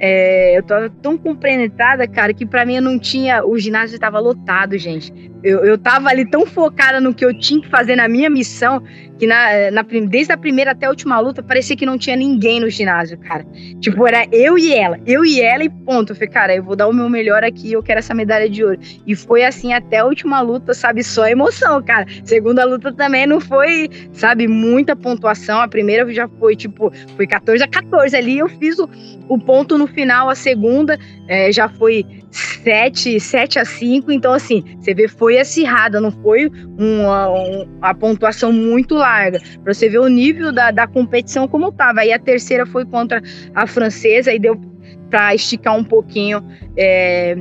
é, 0.02 0.56
eu 0.56 0.62
tava 0.62 0.88
tão 1.02 1.18
compenetrada, 1.18 2.08
cara, 2.08 2.32
que 2.32 2.46
para 2.46 2.64
mim 2.64 2.76
eu 2.76 2.82
não 2.82 2.98
tinha. 2.98 3.44
O 3.44 3.58
ginásio 3.58 3.94
estava 3.94 4.18
lotado, 4.18 4.78
gente. 4.78 5.12
Eu, 5.44 5.62
eu 5.64 5.76
tava 5.76 6.08
ali 6.08 6.28
tão 6.28 6.46
focada 6.46 7.00
no 7.00 7.14
que 7.14 7.24
eu 7.24 7.38
tinha 7.38 7.60
que 7.60 7.68
fazer 7.68 7.96
na 7.96 8.08
minha 8.08 8.28
missão, 8.28 8.82
que 9.18 9.26
na, 9.26 9.70
na, 9.70 9.82
desde 9.82 10.32
a 10.32 10.36
primeira 10.36 10.70
até 10.70 10.86
a 10.86 10.90
última 10.90 11.20
luta, 11.20 11.42
parecia 11.42 11.76
que 11.76 11.84
não 11.84 11.98
tinha 11.98 12.16
ninguém 12.16 12.60
no 12.60 12.70
ginásio, 12.70 13.18
cara. 13.18 13.46
Tipo, 13.80 14.06
era 14.06 14.26
eu 14.32 14.58
e 14.58 14.72
ela, 14.72 14.98
eu 15.06 15.22
e 15.24 15.40
ela 15.40 15.64
e 15.64 15.68
ponto. 15.68 16.12
Eu 16.12 16.16
falei, 16.16 16.28
cara, 16.30 16.56
eu 16.56 16.62
vou 16.62 16.74
dar 16.74 16.88
o 16.88 16.92
meu 16.92 17.08
melhor 17.08 17.44
aqui, 17.44 17.72
eu 17.72 17.82
quero 17.82 17.98
essa 17.98 18.14
medalha 18.14 18.48
de 18.48 18.64
ouro. 18.64 18.78
E 19.06 19.14
foi 19.14 19.44
assim 19.44 19.74
até 19.74 19.98
a 19.98 20.06
última 20.06 20.40
luta, 20.40 20.72
sabe? 20.72 21.04
Só 21.04 21.26
emoção, 21.26 21.82
cara. 21.82 22.06
Segunda 22.24 22.64
luta 22.64 22.90
também 22.92 23.26
não 23.26 23.40
foi, 23.40 23.90
sabe, 24.12 24.48
muita 24.48 24.96
pontuação. 24.96 25.60
A 25.60 25.68
primeira 25.68 26.10
já 26.12 26.26
foi, 26.38 26.56
tipo, 26.56 26.90
foi 27.16 27.26
14 27.26 27.62
a 27.62 27.68
14 27.68 28.16
ali. 28.16 28.38
Eu 28.38 28.48
fiz 28.48 28.78
o, 28.78 28.88
o 29.28 29.38
ponto 29.38 29.76
no 29.76 29.89
final, 29.90 30.28
a 30.28 30.34
segunda 30.34 30.98
é, 31.28 31.52
já 31.52 31.68
foi 31.68 32.04
7, 32.30 33.18
7 33.18 33.58
a 33.58 33.64
5. 33.64 34.12
Então, 34.12 34.32
assim, 34.32 34.64
você 34.78 34.94
vê, 34.94 35.08
foi 35.08 35.38
acirrada, 35.38 36.00
não 36.00 36.10
foi 36.10 36.50
uma, 36.78 37.28
uma 37.28 37.94
pontuação 37.94 38.52
muito 38.52 38.94
larga. 38.94 39.40
Para 39.62 39.74
você 39.74 39.88
ver 39.88 39.98
o 39.98 40.08
nível 40.08 40.52
da, 40.52 40.70
da 40.70 40.86
competição 40.86 41.48
como 41.48 41.68
estava. 41.68 42.00
Aí 42.00 42.12
a 42.12 42.18
terceira 42.18 42.66
foi 42.66 42.84
contra 42.84 43.22
a 43.54 43.66
francesa, 43.66 44.32
e 44.32 44.38
deu 44.38 44.60
para 45.08 45.34
esticar 45.34 45.76
um 45.76 45.84
pouquinho. 45.84 46.44
É, 46.76 47.36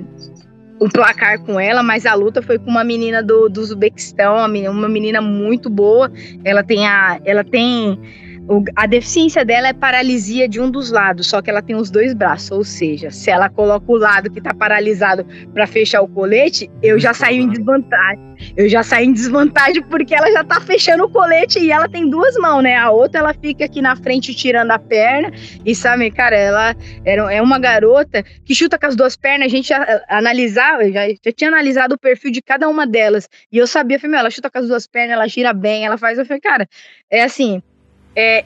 o 0.79 0.87
placar 0.87 1.39
com 1.41 1.59
ela, 1.59 1.83
mas 1.83 2.05
a 2.05 2.13
luta 2.15 2.41
foi 2.41 2.57
com 2.57 2.71
uma 2.71 2.85
menina 2.85 3.21
do, 3.21 3.49
do 3.49 3.59
Uzbequistão, 3.59 4.37
uma 4.37 4.87
menina 4.87 5.21
muito 5.21 5.69
boa. 5.69 6.09
Ela 6.43 6.63
tem 6.63 6.87
a, 6.87 7.19
ela 7.25 7.43
tem 7.43 7.99
a 8.75 8.87
deficiência 8.87 9.45
dela 9.45 9.67
é 9.67 9.73
paralisia 9.73 10.49
de 10.49 10.59
um 10.59 10.71
dos 10.71 10.89
lados, 10.89 11.27
só 11.27 11.39
que 11.39 11.51
ela 11.51 11.61
tem 11.61 11.75
os 11.75 11.91
dois 11.91 12.15
braços. 12.15 12.49
Ou 12.49 12.63
seja, 12.63 13.11
se 13.11 13.29
ela 13.29 13.47
coloca 13.47 13.85
o 13.91 13.95
lado 13.95 14.31
que 14.31 14.39
está 14.39 14.53
paralisado 14.53 15.23
para 15.53 15.67
fechar 15.67 16.01
o 16.01 16.07
colete, 16.07 16.69
eu 16.81 16.99
já 16.99 17.13
saio 17.13 17.43
em 17.43 17.49
desvantagem. 17.49 18.29
Eu 18.57 18.67
já 18.67 18.81
saio 18.81 19.05
em 19.05 19.13
desvantagem 19.13 19.83
porque 19.83 20.15
ela 20.15 20.31
já 20.31 20.41
está 20.41 20.59
fechando 20.61 21.03
o 21.03 21.09
colete 21.09 21.59
e 21.59 21.71
ela 21.71 21.87
tem 21.87 22.09
duas 22.09 22.35
mãos, 22.37 22.63
né? 22.63 22.75
A 22.75 22.89
outra 22.89 23.19
ela 23.19 23.33
fica 23.33 23.65
aqui 23.65 23.81
na 23.81 23.95
frente 23.95 24.33
tirando 24.33 24.71
a 24.71 24.79
perna. 24.79 25.31
E 25.63 25.75
sabe, 25.75 26.09
cara, 26.09 26.35
ela 26.35 26.75
era, 27.05 27.31
é 27.31 27.41
uma 27.41 27.59
garota 27.59 28.23
que 28.43 28.55
chuta 28.55 28.79
com 28.79 28.87
as 28.87 28.95
duas 28.95 29.15
pernas. 29.15 29.45
A 29.45 29.49
gente 29.49 29.71
analisava, 30.07 30.89
já, 30.91 31.07
já 31.07 31.31
tinha 31.35 31.49
analisado 31.49 31.95
o 31.95 31.99
perfil 31.99 32.31
de 32.31 32.41
cada 32.41 32.67
uma 32.67 32.87
delas. 32.87 33.29
E 33.51 33.57
eu 33.57 33.67
sabia, 33.67 33.99
falei, 33.99 34.19
ela 34.19 34.31
chuta 34.31 34.49
com 34.49 34.57
as 34.57 34.67
duas 34.67 34.87
pernas, 34.87 35.11
ela 35.11 35.27
gira 35.27 35.53
bem, 35.53 35.85
ela 35.85 35.97
faz. 35.97 36.17
Eu 36.17 36.25
falei, 36.25 36.41
cara, 36.41 36.67
é 37.11 37.23
assim 37.23 37.61
é, 38.19 38.43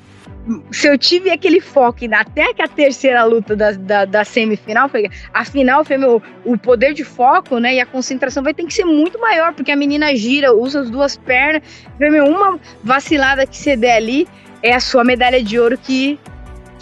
se 0.71 0.87
eu 0.87 0.97
tive 0.99 1.31
aquele 1.31 1.59
foco 1.59 1.99
até 2.13 2.53
que 2.53 2.61
a 2.61 2.67
terceira 2.67 3.23
luta 3.23 3.55
da, 3.55 3.71
da, 3.71 4.05
da, 4.05 4.23
semifinal, 4.23 4.87
foi, 4.87 5.09
a 5.33 5.43
final 5.43 5.83
foi 5.83 5.97
meu, 5.97 6.21
o 6.45 6.55
poder 6.55 6.93
de 6.93 7.03
foco, 7.03 7.57
né? 7.57 7.75
E 7.75 7.79
a 7.79 7.85
concentração 7.85 8.43
vai 8.43 8.53
ter 8.53 8.63
que 8.65 8.73
ser 8.73 8.85
muito 8.85 9.19
maior, 9.19 9.53
porque 9.53 9.71
a 9.71 9.75
menina 9.75 10.15
gira, 10.15 10.53
usa 10.53 10.81
as 10.81 10.91
duas 10.91 11.17
pernas. 11.17 11.63
Meu, 11.99 12.25
uma 12.25 12.59
vacilada 12.83 13.47
que 13.47 13.57
você 13.57 13.75
der 13.75 13.95
ali 13.95 14.27
é 14.61 14.75
a 14.75 14.79
sua 14.79 15.03
medalha 15.03 15.43
de 15.43 15.59
ouro 15.59 15.75
que, 15.75 16.19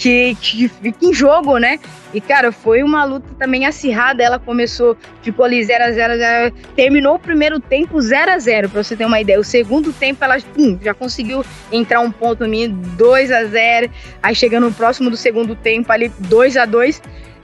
que, 0.02 0.36
que 0.42 0.68
fica 0.68 1.06
em 1.06 1.14
jogo, 1.14 1.60
né? 1.60 1.80
E, 2.12 2.20
cara, 2.20 2.52
foi 2.52 2.82
uma 2.82 3.04
luta 3.04 3.28
também 3.38 3.68
acirrada. 3.68 4.24
Ela 4.24 4.40
começou, 4.40 4.98
ficou 5.22 5.46
ali 5.46 5.64
0 5.64 5.84
a 5.84 5.92
0 5.92 6.18
0 6.18 6.56
terminou 6.76 7.16
o 7.16 7.20
primeiro 7.20 7.60
tempo 7.60 8.02
0 8.02 8.32
a 8.32 8.40
0 8.40 8.70
pra 8.70 8.84
você 8.84 8.96
ter 8.96 9.06
uma 9.06 9.22
ideia. 9.22 9.40
O 9.40 9.44
segundo 9.44 9.94
tempo, 9.94 10.24
ela 10.24 10.40
pum, 10.56 10.80
já 10.82 10.96
conseguiu 10.96 11.46
entrar 11.72 12.00
um 12.00 12.12
ponto 12.12 12.48
mim, 12.48 12.70
2 12.98 13.32
a 13.32 13.46
0 13.46 13.92
Aí 14.24 14.34
chegando 14.34 14.66
no 14.66 14.74
próximo 14.74 15.08
do 15.08 15.16
segundo 15.16 15.56
tempo, 15.56 15.92
ali 15.92 16.12
2 16.18 16.58
a 16.58 16.66
2 16.66 17.00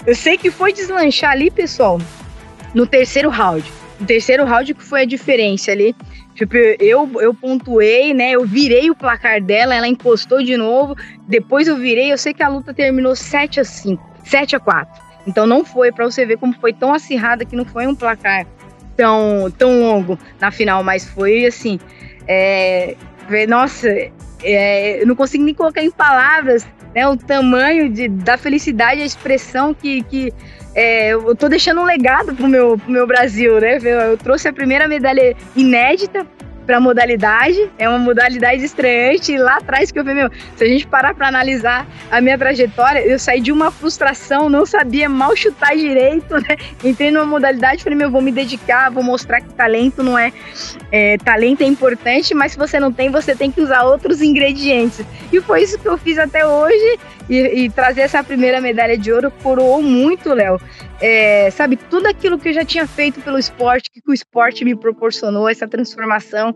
Eu 0.08 0.15
sei 0.15 0.36
que 0.36 0.50
foi 0.50 0.74
deslanchar 0.74 1.34
ali, 1.34 1.52
pessoal, 1.52 2.02
no 2.74 2.88
terceiro 2.88 3.30
round. 3.30 3.72
No 4.00 4.08
terceiro 4.08 4.46
round 4.46 4.74
que 4.74 4.84
foi 4.84 5.04
a 5.04 5.06
diferença 5.06 5.72
ali. 5.72 5.96
Tipo, 6.38 6.56
eu, 6.56 7.10
eu 7.19 7.34
pontuei, 7.34 8.13
né? 8.13 8.34
Eu 8.34 8.45
virei 8.45 8.91
o 8.91 8.95
placar 8.95 9.41
dela, 9.41 9.73
ela 9.73 9.88
encostou 9.88 10.43
de 10.43 10.56
novo. 10.56 10.95
Depois 11.28 11.67
eu 11.67 11.76
virei, 11.76 12.13
eu 12.13 12.17
sei 12.17 12.32
que 12.32 12.43
a 12.43 12.47
luta 12.47 12.76
terminou 12.76 13.15
7 13.15 13.60
a 13.60 13.63
5, 13.63 14.17
7 14.23 14.56
a 14.56 14.60
4. 14.60 15.02
Então 15.26 15.47
não 15.47 15.65
foi 15.65 15.91
para 15.91 16.06
você 16.06 16.28
ver 16.28 16.38
como 16.38 16.54
foi 16.54 16.73
tão 16.73 16.93
acirrada 16.93 17.43
que 17.43 17.56
não 17.56 17.65
foi 17.65 17.88
um 17.88 17.95
placar 17.95 18.45
tão, 18.95 19.52
tão 19.58 19.82
longo 19.82 20.19
na 20.39 20.52
final, 20.52 20.84
mas 20.84 21.06
foi 21.06 21.43
assim. 21.47 21.80
É, 22.28 22.95
nossa, 23.50 23.89
é, 24.43 25.02
eu 25.02 25.08
não 25.08 25.15
consigo 25.15 25.43
nem 25.43 25.56
colocar 25.56 25.82
em 25.82 25.89
palavras 25.89 26.67
né, 26.93 27.08
o 27.08 27.17
tamanho 27.17 27.89
de, 27.89 28.08
da 28.08 28.38
felicidade, 28.38 29.02
a 29.02 29.06
expressão 29.06 29.73
que, 29.73 30.04
que 30.04 30.32
é, 30.78 31.10
eu 31.10 31.36
tô 31.36 31.50
deixando 31.50 31.82
um 31.82 31.86
legado 31.86 32.36
pro 32.36 32.48
meu, 32.48 32.78
pro 32.78 32.92
meu 32.92 33.08
Brasil, 33.08 33.60
né? 33.60 33.80
Eu 33.82 34.16
trouxe 34.16 34.48
a 34.48 34.54
primeira 34.54 34.88
medalha 34.88 35.36
inédita 35.56 36.24
para 36.67 36.82
modalidade, 36.82 37.71
é 37.80 37.88
uma 37.88 37.97
modalidade 37.97 38.63
estreante. 38.63 39.32
E 39.32 39.38
lá 39.38 39.56
atrás 39.56 39.89
que 39.89 39.97
eu 39.97 40.03
vi, 40.03 40.13
meu, 40.13 40.30
se 40.56 40.63
a 40.63 40.67
gente 40.67 40.86
parar 40.86 41.15
para 41.15 41.30
analisar 41.30 41.88
a 42.12 42.19
minha 42.19 42.38
trajetória, 42.38 42.99
eu 42.99 43.17
saí 43.17 43.39
de 43.39 43.51
uma 43.51 43.71
frustração, 43.71 44.49
não 44.49 44.65
sabia 44.65 45.08
mal 45.08 45.36
chutar 45.36 45.75
direito, 45.75 46.36
né? 46.36 46.58
Entrei 46.84 47.10
numa 47.10 47.25
modalidade, 47.25 47.84
falei, 47.84 47.97
meu, 47.97 48.12
vou 48.12 48.21
me 48.21 48.32
dedicar, 48.32 48.91
vou 48.91 49.01
mostrar 49.01 49.39
que 49.39 49.53
talento 49.53 50.03
não 50.03 50.19
é, 50.19 50.34
é 50.91 51.17
talento 51.17 51.62
é 51.62 51.65
importante, 51.65 52.34
mas 52.34 52.51
se 52.51 52.58
você 52.58 52.80
não 52.80 52.91
tem, 52.91 53.10
você 53.10 53.34
tem 53.34 53.49
que 53.49 53.62
usar 53.62 53.84
outros 53.84 54.21
ingredientes. 54.21 55.06
E 55.32 55.39
foi 55.39 55.63
isso 55.63 55.80
que 55.80 55.88
eu 55.88 55.97
fiz 55.97 56.19
até 56.19 56.45
hoje 56.45 56.99
e, 57.30 57.63
e 57.63 57.69
trazer 57.69 58.01
essa 58.01 58.23
primeira 58.23 58.60
medalha 58.60 58.97
de 58.97 59.12
ouro 59.12 59.32
coroou 59.41 59.82
muito, 59.82 60.34
Léo. 60.34 60.60
É, 61.00 61.52
sabe, 61.52 61.78
tudo 61.78 62.08
aquilo 62.08 62.40
que 62.40 62.50
eu 62.50 62.54
já 62.54 62.66
tinha 62.66 62.88
feito 62.88 63.22
pelo 63.22 63.38
esporte, 63.38 63.92
que 63.92 64.02
o 64.08 64.14
esporte 64.14 64.66
me 64.66 64.76
proporcionou, 64.76 65.48
essa 65.48 65.68
transformação, 65.68 66.56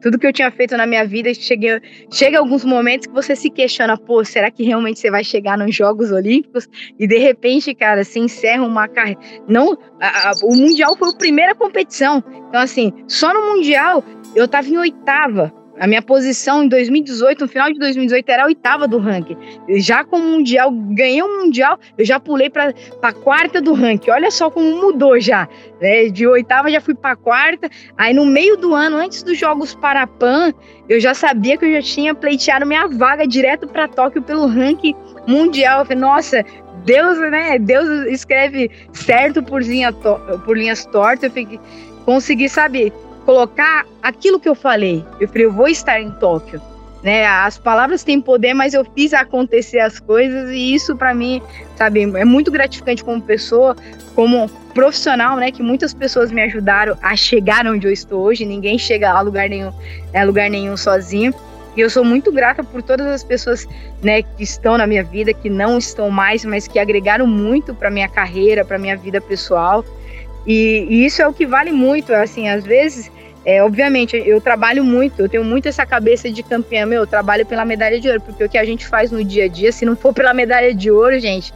tudo 0.00 0.18
que 0.18 0.26
eu 0.26 0.32
tinha 0.32 0.50
feito 0.50 0.76
na 0.76 0.86
minha 0.86 1.04
vida, 1.06 1.32
cheguei, 1.34 1.78
chega 2.10 2.38
alguns 2.38 2.64
momentos 2.64 3.06
que 3.06 3.12
você 3.12 3.36
se 3.36 3.50
questiona, 3.50 3.98
pô, 3.98 4.24
será 4.24 4.50
que 4.50 4.64
realmente 4.64 4.98
você 4.98 5.10
vai 5.10 5.22
chegar 5.22 5.58
nos 5.58 5.74
Jogos 5.74 6.10
Olímpicos? 6.10 6.66
E 6.98 7.06
de 7.06 7.18
repente, 7.18 7.74
cara, 7.74 8.02
se 8.02 8.18
encerra 8.18 8.64
uma 8.64 8.88
carreira. 8.88 9.20
Não, 9.46 9.76
a, 10.00 10.30
a, 10.30 10.32
o 10.42 10.56
Mundial 10.56 10.96
foi 10.96 11.10
a 11.10 11.16
primeira 11.16 11.54
competição. 11.54 12.24
Então, 12.48 12.60
assim, 12.62 12.92
só 13.06 13.32
no 13.34 13.54
Mundial 13.54 14.02
eu 14.34 14.48
tava 14.48 14.68
em 14.68 14.78
oitava 14.78 15.52
A 15.80 15.86
minha 15.86 16.02
posição 16.02 16.64
em 16.64 16.68
2018, 16.68 17.40
no 17.40 17.48
final 17.48 17.72
de 17.72 17.78
2018, 17.78 18.28
era 18.28 18.42
a 18.42 18.46
oitava 18.46 18.86
do 18.86 18.98
ranking. 18.98 19.36
Já 19.78 20.04
com 20.04 20.16
o 20.16 20.22
Mundial, 20.22 20.70
ganhei 20.70 21.22
um 21.22 21.44
Mundial, 21.44 21.78
eu 21.96 22.04
já 22.04 22.20
pulei 22.20 22.50
para 22.50 22.74
a 23.00 23.12
quarta 23.12 23.60
do 23.60 23.72
ranking. 23.72 24.10
Olha 24.10 24.30
só 24.30 24.50
como 24.50 24.76
mudou 24.76 25.18
já. 25.18 25.48
Né? 25.80 26.08
De 26.08 26.26
oitava 26.26 26.70
já 26.70 26.80
fui 26.80 26.94
para 26.94 27.16
quarta. 27.16 27.70
Aí 27.96 28.12
no 28.12 28.26
meio 28.26 28.56
do 28.56 28.74
ano, 28.74 28.96
antes 28.96 29.22
dos 29.22 29.38
Jogos 29.38 29.74
Parapan, 29.74 30.52
eu 30.88 31.00
já 31.00 31.14
sabia 31.14 31.56
que 31.56 31.64
eu 31.64 31.72
já 31.72 31.82
tinha 31.82 32.14
pleiteado 32.14 32.66
minha 32.66 32.86
vaga 32.86 33.26
direto 33.26 33.66
para 33.66 33.88
Tóquio 33.88 34.22
pelo 34.22 34.46
ranking 34.46 34.94
mundial. 35.26 35.80
Eu 35.80 35.86
falei, 35.86 36.00
nossa, 36.00 36.44
Deus, 36.84 37.18
né? 37.18 37.58
Deus 37.58 37.88
escreve 38.08 38.70
certo 38.92 39.42
por, 39.42 39.62
linha 39.62 39.92
por 39.92 40.56
linhas 40.56 40.84
tortas. 40.86 41.24
Eu 41.24 41.30
fiquei, 41.30 41.58
consegui, 42.04 42.48
sabe, 42.48 42.92
colocar 43.24 43.86
aquilo 44.02 44.38
que 44.38 44.48
eu 44.48 44.54
falei. 44.54 45.04
Eu 45.20 45.28
falei, 45.28 45.44
eu 45.46 45.52
vou 45.52 45.68
estar 45.68 46.00
em 46.00 46.10
Tóquio. 46.12 46.60
Né, 47.02 47.26
as 47.26 47.58
palavras 47.58 48.04
têm 48.04 48.20
poder, 48.20 48.54
mas 48.54 48.74
eu 48.74 48.84
fiz 48.94 49.12
acontecer 49.12 49.80
as 49.80 49.98
coisas 49.98 50.50
e 50.50 50.72
isso 50.72 50.94
para 50.94 51.12
mim, 51.12 51.42
sabe, 51.74 52.00
é 52.00 52.24
muito 52.24 52.48
gratificante 52.48 53.02
como 53.02 53.20
pessoa, 53.20 53.76
como 54.14 54.48
profissional, 54.72 55.36
né, 55.36 55.50
que 55.50 55.64
muitas 55.64 55.92
pessoas 55.92 56.30
me 56.30 56.40
ajudaram 56.42 56.96
a 57.02 57.16
chegar 57.16 57.66
onde 57.66 57.88
eu 57.88 57.92
estou 57.92 58.22
hoje. 58.22 58.44
Ninguém 58.44 58.78
chega 58.78 59.10
a 59.10 59.20
lugar 59.20 59.48
nenhum, 59.48 59.72
a 60.14 60.22
lugar 60.22 60.48
nenhum 60.48 60.76
sozinho. 60.76 61.34
E 61.76 61.80
eu 61.80 61.90
sou 61.90 62.04
muito 62.04 62.30
grata 62.30 62.62
por 62.62 62.82
todas 62.82 63.06
as 63.06 63.24
pessoas, 63.24 63.66
né, 64.00 64.22
que 64.22 64.44
estão 64.44 64.78
na 64.78 64.86
minha 64.86 65.02
vida, 65.02 65.32
que 65.32 65.50
não 65.50 65.78
estão 65.78 66.08
mais, 66.08 66.44
mas 66.44 66.68
que 66.68 66.78
agregaram 66.78 67.26
muito 67.26 67.74
para 67.74 67.90
minha 67.90 68.08
carreira, 68.08 68.64
para 68.64 68.78
minha 68.78 68.96
vida 68.96 69.20
pessoal. 69.20 69.84
E, 70.46 70.86
e, 70.88 71.06
isso 71.06 71.22
é 71.22 71.26
o 71.26 71.32
que 71.32 71.46
vale 71.46 71.70
muito, 71.70 72.12
assim, 72.12 72.48
às 72.48 72.64
vezes, 72.64 73.10
é, 73.44 73.62
obviamente, 73.62 74.16
eu 74.16 74.40
trabalho 74.40 74.84
muito, 74.84 75.20
eu 75.20 75.28
tenho 75.28 75.44
muito 75.44 75.68
essa 75.68 75.86
cabeça 75.86 76.30
de 76.30 76.42
campeã, 76.42 76.86
meu, 76.86 77.02
eu 77.02 77.06
trabalho 77.06 77.46
pela 77.46 77.64
medalha 77.64 78.00
de 78.00 78.08
ouro, 78.08 78.20
porque 78.20 78.44
o 78.44 78.48
que 78.48 78.58
a 78.58 78.64
gente 78.64 78.86
faz 78.86 79.10
no 79.10 79.24
dia 79.24 79.44
a 79.44 79.48
dia, 79.48 79.72
se 79.72 79.84
não 79.84 79.96
for 79.96 80.12
pela 80.12 80.34
medalha 80.34 80.74
de 80.74 80.90
ouro, 80.90 81.18
gente, 81.18 81.52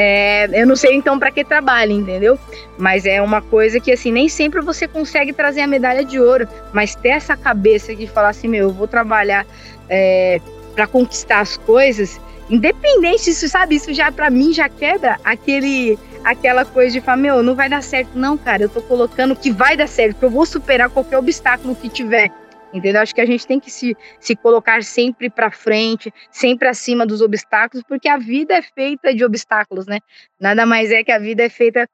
é, 0.00 0.48
eu 0.52 0.64
não 0.64 0.76
sei 0.76 0.94
então 0.94 1.18
para 1.18 1.30
que 1.32 1.42
trabalho, 1.44 1.90
entendeu? 1.90 2.38
Mas 2.78 3.04
é 3.04 3.20
uma 3.20 3.42
coisa 3.42 3.80
que 3.80 3.90
assim 3.90 4.12
nem 4.12 4.28
sempre 4.28 4.60
você 4.60 4.86
consegue 4.86 5.32
trazer 5.32 5.60
a 5.60 5.66
medalha 5.66 6.04
de 6.04 6.20
ouro, 6.20 6.46
mas 6.72 6.94
ter 6.94 7.08
essa 7.08 7.36
cabeça 7.36 7.96
de 7.96 8.06
falar 8.06 8.28
assim, 8.28 8.46
meu, 8.46 8.68
eu 8.68 8.72
vou 8.72 8.86
trabalhar 8.86 9.44
é, 9.88 10.40
para 10.72 10.86
conquistar 10.86 11.40
as 11.40 11.56
coisas, 11.56 12.20
independente 12.48 13.30
isso, 13.30 13.48
sabe? 13.48 13.74
Isso 13.74 13.92
já 13.92 14.12
para 14.12 14.30
mim 14.30 14.52
já 14.52 14.68
quebra 14.68 15.18
aquele 15.24 15.98
aquela 16.24 16.64
coisa 16.64 16.92
de 16.92 17.00
falar, 17.00 17.16
meu, 17.16 17.42
não 17.42 17.54
vai 17.54 17.68
dar 17.68 17.82
certo, 17.82 18.10
não, 18.14 18.36
cara. 18.36 18.62
Eu 18.62 18.68
tô 18.68 18.82
colocando 18.82 19.36
que 19.36 19.50
vai 19.50 19.76
dar 19.76 19.88
certo, 19.88 20.18
que 20.18 20.24
eu 20.24 20.30
vou 20.30 20.46
superar 20.46 20.90
qualquer 20.90 21.18
obstáculo 21.18 21.74
que 21.74 21.88
tiver. 21.88 22.30
Entendeu? 22.72 23.00
Acho 23.00 23.14
que 23.14 23.20
a 23.20 23.26
gente 23.26 23.46
tem 23.46 23.58
que 23.58 23.70
se, 23.70 23.96
se 24.20 24.36
colocar 24.36 24.82
sempre 24.82 25.30
para 25.30 25.50
frente, 25.50 26.12
sempre 26.30 26.68
acima 26.68 27.06
dos 27.06 27.22
obstáculos, 27.22 27.84
porque 27.88 28.08
a 28.08 28.18
vida 28.18 28.54
é 28.54 28.62
feita 28.62 29.14
de 29.14 29.24
obstáculos, 29.24 29.86
né? 29.86 30.00
Nada 30.38 30.66
mais 30.66 30.90
é 30.92 31.02
que 31.02 31.10
a 31.10 31.18
vida 31.18 31.42
é 31.42 31.48
feita 31.48 31.88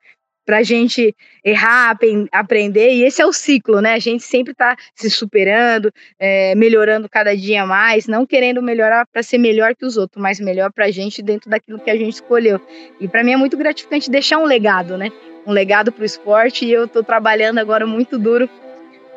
para 0.45 0.59
a 0.59 0.63
gente 0.63 1.15
errar, 1.45 1.97
aprender, 2.31 2.91
e 2.91 3.05
esse 3.05 3.23
é 3.23 3.27
o 3.27 3.33
ciclo, 3.33 3.81
né? 3.81 3.95
A 3.95 3.99
gente 3.99 4.23
sempre 4.23 4.53
está 4.53 4.77
se 4.95 5.09
superando, 5.11 5.93
é, 6.19 6.55
melhorando 6.55 7.09
cada 7.09 7.37
dia 7.37 7.65
mais, 7.65 8.07
não 8.07 8.27
querendo 8.27 8.63
melhorar 8.63 9.07
para 9.07 9.23
ser 9.23 9.39
melhor 9.39 9.75
que 9.75 9.87
os 9.87 9.97
outros, 9.97 10.23
mas 10.23 10.39
melhor 10.41 10.71
para 10.71 10.87
a 10.87 10.91
gente 10.91 11.23
dentro 11.23 11.49
daquilo 11.49 11.79
que 11.79 11.91
a 11.91 11.97
gente 11.97 12.15
escolheu. 12.15 12.61
E 13.01 13.09
para 13.09 13.25
mim 13.25 13.33
é 13.33 13.37
muito 13.37 13.57
gratificante 13.57 14.11
deixar 14.11 14.39
um 14.39 14.45
legado, 14.45 14.99
né? 14.99 15.11
Um 15.47 15.53
legado 15.53 15.91
para 15.91 16.03
o 16.03 16.07
esporte, 16.07 16.65
e 16.65 16.73
eu 16.73 16.85
estou 16.85 17.03
trabalhando 17.03 17.59
agora 17.59 17.87
muito 17.87 18.19
duro 18.19 18.49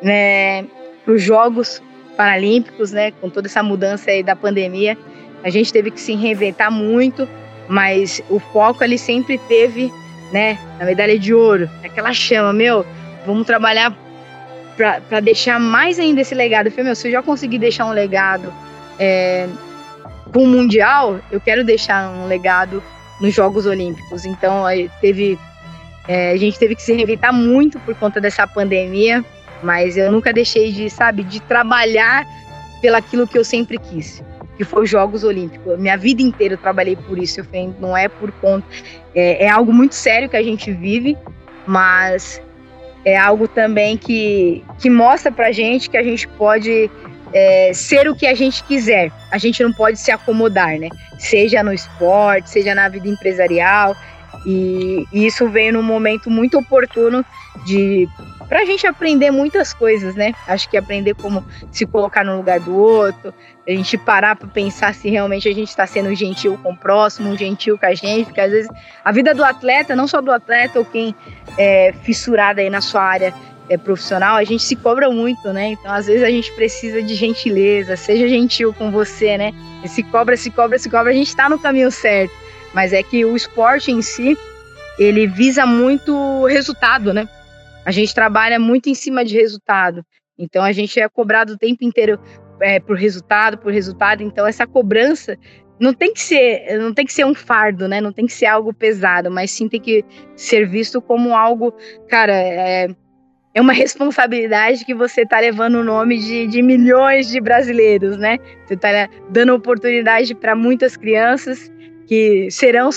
né, 0.02 0.64
para 1.04 1.14
os 1.14 1.22
Jogos 1.22 1.82
Paralímpicos, 2.16 2.92
né? 2.92 3.10
Com 3.12 3.30
toda 3.30 3.48
essa 3.48 3.62
mudança 3.62 4.10
aí 4.10 4.22
da 4.22 4.34
pandemia, 4.34 4.96
a 5.42 5.50
gente 5.50 5.72
teve 5.72 5.90
que 5.90 6.00
se 6.00 6.14
reinventar 6.14 6.70
muito, 6.70 7.28
mas 7.68 8.22
o 8.28 8.38
foco 8.38 8.82
ali 8.82 8.98
sempre 8.98 9.38
teve 9.46 9.92
né? 10.32 10.58
Na 10.78 10.84
medalha 10.84 11.18
de 11.18 11.32
ouro, 11.32 11.68
aquela 11.84 12.12
chama, 12.12 12.52
meu, 12.52 12.84
vamos 13.26 13.46
trabalhar 13.46 13.96
para 14.76 15.20
deixar 15.20 15.58
mais 15.58 15.98
ainda 15.98 16.20
esse 16.20 16.34
legado. 16.34 16.66
Eu 16.66 16.70
falei, 16.70 16.86
meu, 16.86 16.96
se 16.96 17.08
eu 17.08 17.12
já 17.12 17.22
conseguir 17.22 17.58
deixar 17.58 17.86
um 17.86 17.92
legado 17.92 18.52
é, 18.98 19.48
com 20.32 20.44
o 20.44 20.46
Mundial, 20.46 21.18
eu 21.30 21.40
quero 21.40 21.64
deixar 21.64 22.08
um 22.10 22.26
legado 22.26 22.82
nos 23.20 23.34
Jogos 23.34 23.66
Olímpicos. 23.66 24.24
Então, 24.24 24.64
teve. 25.00 25.38
É, 26.06 26.30
a 26.30 26.36
gente 26.36 26.58
teve 26.58 26.74
que 26.74 26.82
se 26.82 26.92
reinventar 26.94 27.34
muito 27.34 27.78
por 27.80 27.94
conta 27.94 28.18
dessa 28.18 28.46
pandemia, 28.46 29.22
mas 29.62 29.96
eu 29.96 30.10
nunca 30.10 30.32
deixei 30.32 30.72
de, 30.72 30.88
sabe, 30.88 31.22
de 31.22 31.38
trabalhar 31.40 32.26
pelaquilo 32.80 33.26
que 33.26 33.36
eu 33.36 33.44
sempre 33.44 33.76
quis 33.76 34.22
que 34.58 34.64
foi 34.64 34.82
os 34.82 34.90
Jogos 34.90 35.22
Olímpicos. 35.22 35.78
Minha 35.78 35.96
vida 35.96 36.20
inteira 36.20 36.54
eu 36.54 36.58
trabalhei 36.58 36.96
por 36.96 37.16
isso, 37.16 37.38
eu 37.38 37.44
falei, 37.44 37.72
não 37.80 37.96
é 37.96 38.08
por 38.08 38.32
conta. 38.32 38.66
É, 39.14 39.44
é, 39.44 39.48
algo 39.48 39.72
muito 39.72 39.94
sério 39.94 40.28
que 40.28 40.36
a 40.36 40.42
gente 40.42 40.72
vive, 40.72 41.16
mas 41.64 42.42
é 43.04 43.16
algo 43.16 43.46
também 43.46 43.96
que, 43.96 44.64
que 44.80 44.90
mostra 44.90 45.30
pra 45.30 45.52
gente 45.52 45.88
que 45.88 45.96
a 45.96 46.02
gente 46.02 46.26
pode 46.26 46.90
é, 47.32 47.70
ser 47.72 48.08
o 48.08 48.16
que 48.16 48.26
a 48.26 48.34
gente 48.34 48.64
quiser. 48.64 49.12
A 49.30 49.38
gente 49.38 49.62
não 49.62 49.72
pode 49.72 49.98
se 50.00 50.10
acomodar, 50.10 50.76
né? 50.76 50.88
Seja 51.18 51.62
no 51.62 51.72
esporte, 51.72 52.50
seja 52.50 52.74
na 52.74 52.88
vida 52.88 53.08
empresarial. 53.08 53.94
E, 54.44 55.06
e 55.12 55.24
isso 55.24 55.48
veio 55.48 55.72
num 55.72 55.82
momento 55.82 56.28
muito 56.28 56.58
oportuno 56.58 57.24
de 57.64 58.08
para 58.48 58.60
a 58.60 58.64
gente 58.64 58.86
aprender 58.86 59.30
muitas 59.30 59.74
coisas, 59.74 60.14
né? 60.14 60.32
Acho 60.46 60.70
que 60.70 60.76
aprender 60.76 61.14
como 61.14 61.44
se 61.70 61.84
colocar 61.84 62.24
no 62.24 62.38
lugar 62.38 62.58
do 62.58 62.74
outro, 62.74 63.34
a 63.66 63.70
gente 63.70 63.98
parar 63.98 64.36
para 64.36 64.48
pensar 64.48 64.94
se 64.94 65.10
realmente 65.10 65.46
a 65.46 65.52
gente 65.52 65.68
está 65.68 65.86
sendo 65.86 66.14
gentil 66.14 66.58
com 66.62 66.72
o 66.72 66.76
próximo, 66.76 67.36
gentil 67.36 67.78
com 67.78 67.84
a 67.84 67.94
gente, 67.94 68.26
porque 68.26 68.40
às 68.40 68.50
vezes 68.50 68.70
a 69.04 69.12
vida 69.12 69.34
do 69.34 69.44
atleta, 69.44 69.94
não 69.94 70.08
só 70.08 70.22
do 70.22 70.32
atleta 70.32 70.78
ou 70.78 70.84
quem 70.84 71.14
é 71.58 71.92
fissurado 72.02 72.60
aí 72.60 72.70
na 72.70 72.80
sua 72.80 73.02
área 73.02 73.34
é, 73.68 73.76
profissional, 73.76 74.36
a 74.36 74.44
gente 74.44 74.62
se 74.62 74.74
cobra 74.74 75.10
muito, 75.10 75.52
né? 75.52 75.68
Então, 75.72 75.92
às 75.92 76.06
vezes 76.06 76.22
a 76.22 76.30
gente 76.30 76.50
precisa 76.52 77.02
de 77.02 77.14
gentileza, 77.14 77.96
seja 77.96 78.26
gentil 78.26 78.72
com 78.72 78.90
você, 78.90 79.36
né? 79.36 79.52
E 79.84 79.88
se 79.88 80.02
cobra, 80.02 80.36
se 80.38 80.50
cobra, 80.50 80.78
se 80.78 80.88
cobra, 80.88 81.12
a 81.12 81.14
gente 81.14 81.28
está 81.28 81.50
no 81.50 81.58
caminho 81.58 81.90
certo. 81.90 82.32
Mas 82.72 82.94
é 82.94 83.02
que 83.02 83.24
o 83.26 83.36
esporte 83.36 83.92
em 83.92 84.00
si, 84.00 84.38
ele 84.98 85.26
visa 85.26 85.66
muito 85.66 86.46
resultado, 86.46 87.12
né? 87.12 87.28
A 87.88 87.90
gente 87.90 88.14
trabalha 88.14 88.58
muito 88.58 88.90
em 88.90 88.94
cima 88.94 89.24
de 89.24 89.34
resultado. 89.34 90.04
Então 90.38 90.62
a 90.62 90.72
gente 90.72 91.00
é 91.00 91.08
cobrado 91.08 91.54
o 91.54 91.56
tempo 91.56 91.82
inteiro 91.82 92.20
é, 92.60 92.78
por 92.78 92.98
resultado, 92.98 93.56
por 93.56 93.72
resultado. 93.72 94.22
Então 94.22 94.46
essa 94.46 94.66
cobrança 94.66 95.38
não 95.80 95.94
tem 95.94 96.12
que 96.12 96.20
ser, 96.20 96.78
não 96.78 96.92
tem 96.92 97.06
que 97.06 97.12
ser 97.14 97.24
um 97.24 97.32
fardo, 97.34 97.88
né? 97.88 97.98
Não 97.98 98.12
tem 98.12 98.26
que 98.26 98.32
ser 98.34 98.44
algo 98.44 98.74
pesado, 98.74 99.30
mas 99.30 99.50
sim 99.52 99.70
tem 99.70 99.80
que 99.80 100.04
ser 100.36 100.68
visto 100.68 101.00
como 101.00 101.34
algo, 101.34 101.72
cara, 102.10 102.34
é, 102.34 102.88
é 103.54 103.60
uma 103.62 103.72
responsabilidade 103.72 104.84
que 104.84 104.92
você 104.92 105.22
está 105.22 105.40
levando 105.40 105.76
o 105.76 105.84
nome 105.84 106.18
de, 106.18 106.46
de, 106.46 106.60
milhões 106.60 107.26
de 107.28 107.40
brasileiros, 107.40 108.18
né? 108.18 108.36
Você 108.66 108.74
está 108.74 109.08
dando 109.30 109.54
oportunidade 109.54 110.34
para 110.34 110.54
muitas 110.54 110.94
crianças 110.94 111.72
que 112.06 112.50
serão 112.50 112.92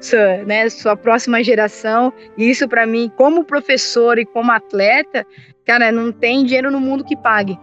sua, 0.00 0.38
né, 0.44 0.68
sua 0.68 0.96
próxima 0.96 1.42
geração. 1.42 2.12
E 2.36 2.50
isso 2.50 2.68
para 2.68 2.86
mim, 2.86 3.10
como 3.16 3.44
professor 3.44 4.18
e 4.18 4.24
como 4.24 4.50
atleta, 4.50 5.26
cara, 5.64 5.92
não 5.92 6.10
tem 6.10 6.44
dinheiro 6.44 6.70
no 6.70 6.80
mundo 6.80 7.04
que 7.04 7.16
pague. 7.16 7.58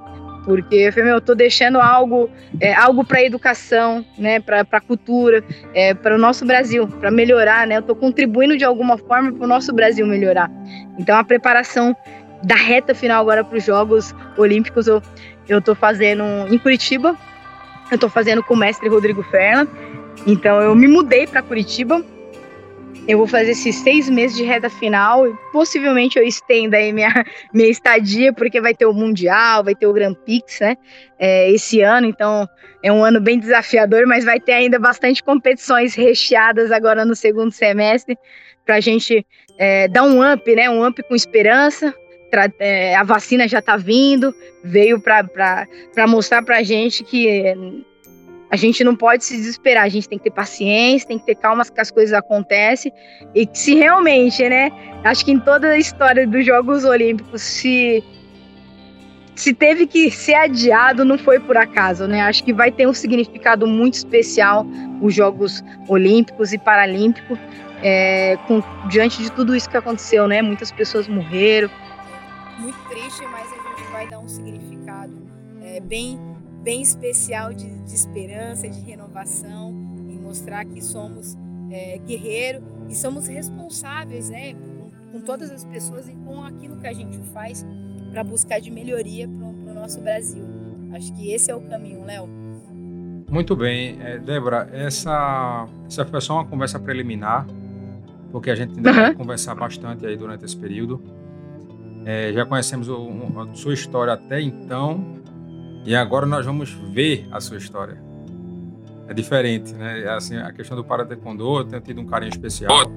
Porque 0.46 0.76
eu 0.76 0.94
falei, 0.94 1.06
meu, 1.08 1.16
eu 1.16 1.22
tô 1.22 1.36
deixando 1.36 1.82
algo, 1.82 2.30
é, 2.62 2.74
algo 2.74 3.04
para 3.04 3.22
educação, 3.22 4.06
né, 4.18 4.40
para 4.40 4.66
a 4.72 4.80
cultura, 4.80 5.44
é, 5.74 5.94
para 5.94 6.16
o 6.16 6.18
nosso 6.18 6.46
Brasil, 6.46 6.88
para 6.88 7.12
melhorar, 7.12 7.68
né? 7.68 7.78
Eu 7.78 7.82
tô 7.82 7.94
contribuindo 7.94 8.56
de 8.56 8.64
alguma 8.64 8.98
forma 8.98 9.34
para 9.34 9.44
o 9.44 9.48
nosso 9.48 9.74
Brasil 9.74 10.08
melhorar. 10.08 10.50
Então 10.98 11.18
a 11.18 11.24
preparação 11.24 11.94
da 12.44 12.56
reta 12.56 12.96
final 12.96 13.22
agora 13.22 13.44
para 13.44 13.58
os 13.58 13.66
Jogos 13.66 14.16
Olímpicos 14.38 14.88
eu 14.88 15.02
eu 15.50 15.62
tô 15.62 15.74
fazendo 15.74 16.24
em 16.50 16.58
Curitiba. 16.58 17.16
Eu 17.90 17.98
tô 17.98 18.10
fazendo 18.10 18.44
com 18.44 18.54
o 18.54 18.58
mestre 18.58 18.90
Rodrigo 18.90 19.24
Ferla. 19.24 19.68
Então 20.26 20.62
eu 20.62 20.76
me 20.76 20.88
mudei 20.88 21.26
para 21.26 21.42
Curitiba 21.42 22.04
eu 23.08 23.18
vou 23.18 23.28
fazer 23.28 23.52
esses 23.52 23.76
seis 23.78 24.10
meses 24.10 24.36
de 24.36 24.44
reta 24.44 24.70
final 24.70 25.26
e 25.26 25.34
possivelmente 25.54 26.20
eu 26.20 26.26
estenda 26.26 26.76
aí 26.76 26.92
minha, 26.92 27.26
minha 27.54 27.70
estadia, 27.70 28.34
porque 28.34 28.60
vai 28.60 28.76
ter 28.76 28.86
o 28.86 28.94
Mundial, 28.94 29.64
vai 29.64 29.74
ter 29.74 29.88
o 29.88 29.94
Grand 29.94 30.14
Prix, 30.14 30.60
né? 30.60 30.76
É, 31.18 31.50
esse 31.50 31.82
ano, 31.82 32.06
então 32.06 32.48
é 32.84 32.92
um 32.92 33.04
ano 33.04 33.22
bem 33.22 33.40
desafiador, 33.40 34.06
mas 34.06 34.26
vai 34.26 34.40
ter 34.40 34.52
ainda 34.52 34.78
bastante 34.78 35.24
competições 35.24 35.96
recheadas 35.96 36.72
agora 36.72 37.06
no 37.06 37.16
segundo 37.16 37.52
semestre, 37.52 38.18
para 38.66 38.76
a 38.76 38.82
gente 38.82 39.26
é, 39.58 39.88
dar 39.88 40.04
um 40.04 40.22
up, 40.22 40.56
né? 40.56 40.70
Um 40.70 40.86
up 40.86 41.02
com 41.04 41.16
esperança. 41.16 41.94
É, 42.60 42.94
a 42.94 43.04
vacina 43.04 43.48
já 43.48 43.60
está 43.60 43.78
vindo, 43.78 44.36
veio 44.62 45.00
para 45.00 45.66
mostrar 46.08 46.44
para 46.44 46.62
gente 46.62 47.02
que 47.06 47.56
a 48.50 48.56
gente 48.56 48.84
não 48.84 48.96
pode 48.96 49.26
se 49.26 49.36
desesperar, 49.36 49.84
a 49.84 49.90
gente 49.90 50.08
tem 50.08 50.18
que 50.18 50.26
ter 50.26 50.32
paciência, 50.32 51.08
tem 51.08 51.20
que 51.20 51.26
ter 51.26 51.36
calma 51.36 51.66
que 51.66 51.82
as 51.82 51.92
coisas 51.92 52.14
acontecem. 52.14 52.94
E 53.36 53.46
que 53.46 53.58
se 53.58 53.76
realmente, 53.76 54.48
né? 54.48 54.72
Acho 55.04 55.26
que 55.26 55.32
em 55.32 55.40
toda 55.40 55.70
a 55.70 55.78
história 55.78 56.26
dos 56.26 56.46
Jogos 56.46 56.86
Olímpicos, 56.86 57.42
se, 57.42 58.02
se 59.36 59.54
teve 59.54 59.86
que 59.86 60.10
ser 60.10 60.36
adiado, 60.36 61.04
não 61.04 61.18
foi 61.18 61.40
por 61.40 61.58
acaso, 61.58 62.08
né? 62.08 62.22
Acho 62.22 62.44
que 62.44 62.54
vai 62.54 62.72
ter 62.72 62.88
um 62.88 62.94
significado 62.94 63.68
muito 63.68 63.96
especial 63.96 64.66
os 65.02 65.14
Jogos 65.14 65.62
Olímpicos 65.90 66.54
e 66.54 66.58
Paralímpicos, 66.58 67.38
é, 67.84 68.38
com, 68.48 68.64
diante 68.88 69.22
de 69.22 69.32
tudo 69.32 69.56
isso 69.56 69.70
que 69.70 69.78
aconteceu, 69.78 70.26
né? 70.26 70.42
Muitas 70.42 70.72
pessoas 70.72 71.06
morreram. 71.08 71.70
Muito 72.60 72.80
triste, 72.90 73.24
mas 73.30 73.52
a 73.52 73.70
gente 73.70 73.92
vai 73.92 74.08
dar 74.08 74.20
um 74.20 74.28
significado 74.28 75.28
é, 75.62 75.82
bem, 75.82 76.18
bem 76.68 76.82
especial 76.82 77.54
de, 77.54 77.66
de, 77.66 77.96
esperança, 77.96 78.68
de 78.68 78.82
renovação, 78.82 79.74
e 80.10 80.20
mostrar 80.20 80.66
que 80.66 80.84
somos 80.84 81.38
é, 81.72 81.98
guerreiros 82.06 82.62
e 82.90 82.94
somos 82.94 83.26
responsáveis, 83.26 84.30
né? 84.30 84.54
Com, 84.54 84.92
com 85.14 85.22
todas 85.22 85.50
as 85.50 85.64
pessoas 85.64 86.10
e 86.10 86.12
com 86.26 86.44
aquilo 86.44 86.76
que 86.76 86.86
a 86.86 86.92
gente 86.92 87.18
faz 87.32 87.66
para 88.12 88.22
buscar 88.22 88.60
de 88.60 88.70
melhoria 88.70 89.30
para 89.30 89.72
o 89.72 89.74
nosso 89.74 90.02
Brasil. 90.02 90.44
Acho 90.92 91.14
que 91.16 91.32
esse 91.32 91.50
é 91.50 91.56
o 91.56 91.62
caminho, 91.62 92.04
Léo. 92.04 92.28
Muito 93.32 93.56
bem. 93.56 93.98
É, 94.02 94.20
Débora, 94.20 94.70
essa, 94.74 95.68
essa 95.88 96.04
foi 96.04 96.20
só 96.20 96.34
uma 96.34 96.46
conversa 96.46 96.78
preliminar, 96.78 97.48
porque 98.30 98.50
a 98.52 98.56
gente 98.56 98.76
ainda 98.76 98.90
uhum. 98.90 98.96
vai 98.98 99.16
conversar 99.16 99.56
bastante 99.56 100.06
aí 100.06 100.18
durante 100.18 100.44
esse 100.44 100.58
período. 100.58 101.02
É, 102.04 102.34
já 102.34 102.46
conhecemos 102.46 102.90
o, 102.90 103.10
a 103.40 103.56
sua 103.56 103.74
história 103.74 104.12
até 104.12 104.42
então, 104.42 105.16
e 105.88 105.96
agora 105.96 106.26
nós 106.26 106.46
vamos 106.46 106.70
ver 106.92 107.26
a 107.32 107.40
sua 107.40 107.56
história. 107.56 107.98
É 109.08 109.14
diferente, 109.14 109.74
né? 109.74 110.02
É 110.02 110.10
assim, 110.10 110.36
a 110.36 110.52
questão 110.52 110.76
do 110.76 110.84
para 110.84 111.06
taekwondo, 111.06 111.60
eu 111.60 111.64
tenho 111.64 111.82
tido 111.82 112.02
um 112.02 112.06
carinho 112.06 112.30
especial, 112.30 112.92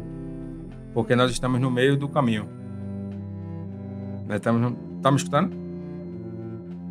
porque 0.93 1.15
nós 1.15 1.31
estamos 1.31 1.61
no 1.61 1.71
meio 1.71 1.97
do 1.97 2.09
caminho. 2.09 2.49
Né? 4.27 4.35
Estamos 4.35 4.61
no, 4.61 4.73
Tá 5.01 5.13
me 5.13 5.19
escutando? 5.19 5.57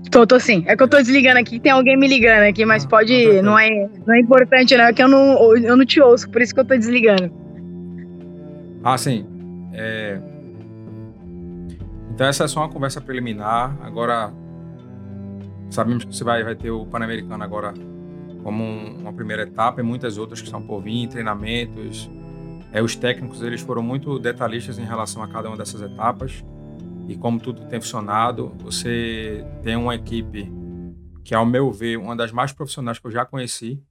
Tô, 0.10 0.26
tô 0.26 0.40
sim. 0.40 0.64
É 0.68 0.78
que 0.78 0.82
eu 0.82 0.88
tô 0.88 0.96
desligando 0.96 1.38
aqui, 1.38 1.60
tem 1.60 1.74
alguém 1.74 1.98
me 1.98 2.08
ligando 2.08 2.44
aqui, 2.44 2.66
mas 2.66 2.86
ah, 2.86 2.88
pode. 2.88 3.42
Não, 3.42 3.60
é, 3.60 3.70
não 4.08 4.16
é 4.16 4.22
importante, 4.22 4.78
não. 4.78 4.86
É 4.86 4.94
que 4.94 5.04
eu 5.04 5.10
não, 5.10 5.58
eu 5.58 5.76
não 5.76 5.86
te 5.86 6.00
ouço, 6.00 6.30
por 6.30 6.42
isso 6.42 6.54
que 6.54 6.62
eu 6.62 6.66
tô 6.66 6.78
desligando. 6.78 7.30
Ah, 8.86 8.98
sim. 8.98 9.26
É... 9.74 10.18
Então 12.12 12.26
essa 12.26 12.46
é 12.46 12.48
só 12.48 12.62
uma 12.62 12.70
conversa 12.70 13.02
preliminar. 13.02 13.78
Agora 13.82 14.32
sabemos 15.70 16.06
que 16.06 16.16
você 16.16 16.24
vai, 16.24 16.44
vai 16.44 16.56
ter 16.56 16.72
o 16.72 16.86
Pan-Americano 16.86 17.44
agora 17.44 17.74
como 18.44 18.64
um, 18.64 18.98
uma 19.02 19.14
primeira 19.14 19.44
etapa 19.44 19.82
e 19.82 19.84
muitas 19.84 20.18
outras 20.18 20.40
que 20.40 20.48
estão 20.48 20.62
por 20.62 20.82
vir, 20.82 21.08
treinamentos. 21.08 22.10
É, 22.72 22.82
os 22.82 22.96
técnicos 22.96 23.42
eles 23.42 23.62
foram 23.62 23.82
muito 23.82 24.20
detalhistas 24.20 24.78
em 24.78 24.86
relação 24.86 25.22
a 25.24 25.28
cada 25.28 25.50
uma 25.50 25.58
dessas 25.58 25.82
etapas 25.82 26.44
e 27.10 27.18
como 27.18 27.40
tudo 27.40 27.66
tem 27.66 27.82
funcionado, 27.82 28.50
você 28.60 29.44
tem 29.64 29.76
uma 29.76 29.96
equipe 29.96 30.48
que, 31.24 31.34
ao 31.34 31.44
meu 31.44 31.72
ver, 31.72 31.98
uma 31.98 32.16
das 32.16 32.32
mais 32.32 32.54
profissionais 32.54 33.00
que 33.00 33.08
eu 33.08 33.12
já 33.12 33.26
conheci. 33.26 33.84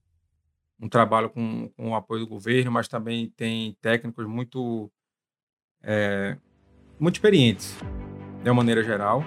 Um 0.80 0.88
trabalho 0.88 1.28
com, 1.28 1.68
com 1.76 1.90
o 1.90 1.94
apoio 1.96 2.20
do 2.20 2.28
governo, 2.28 2.70
mas 2.70 2.86
também 2.86 3.28
tem 3.36 3.76
técnicos 3.80 4.24
muito, 4.24 4.88
é, 5.82 6.36
muito 7.00 7.16
experientes, 7.16 7.76
de 8.44 8.50
uma 8.50 8.54
maneira 8.54 8.84
geral. 8.84 9.24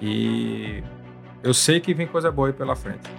E 0.00 0.82
eu 1.42 1.54
sei 1.54 1.80
que 1.80 1.92
vem 1.94 2.06
coisa 2.06 2.30
boa 2.30 2.48
aí 2.48 2.52
pela 2.52 2.76
frente. 2.76 3.10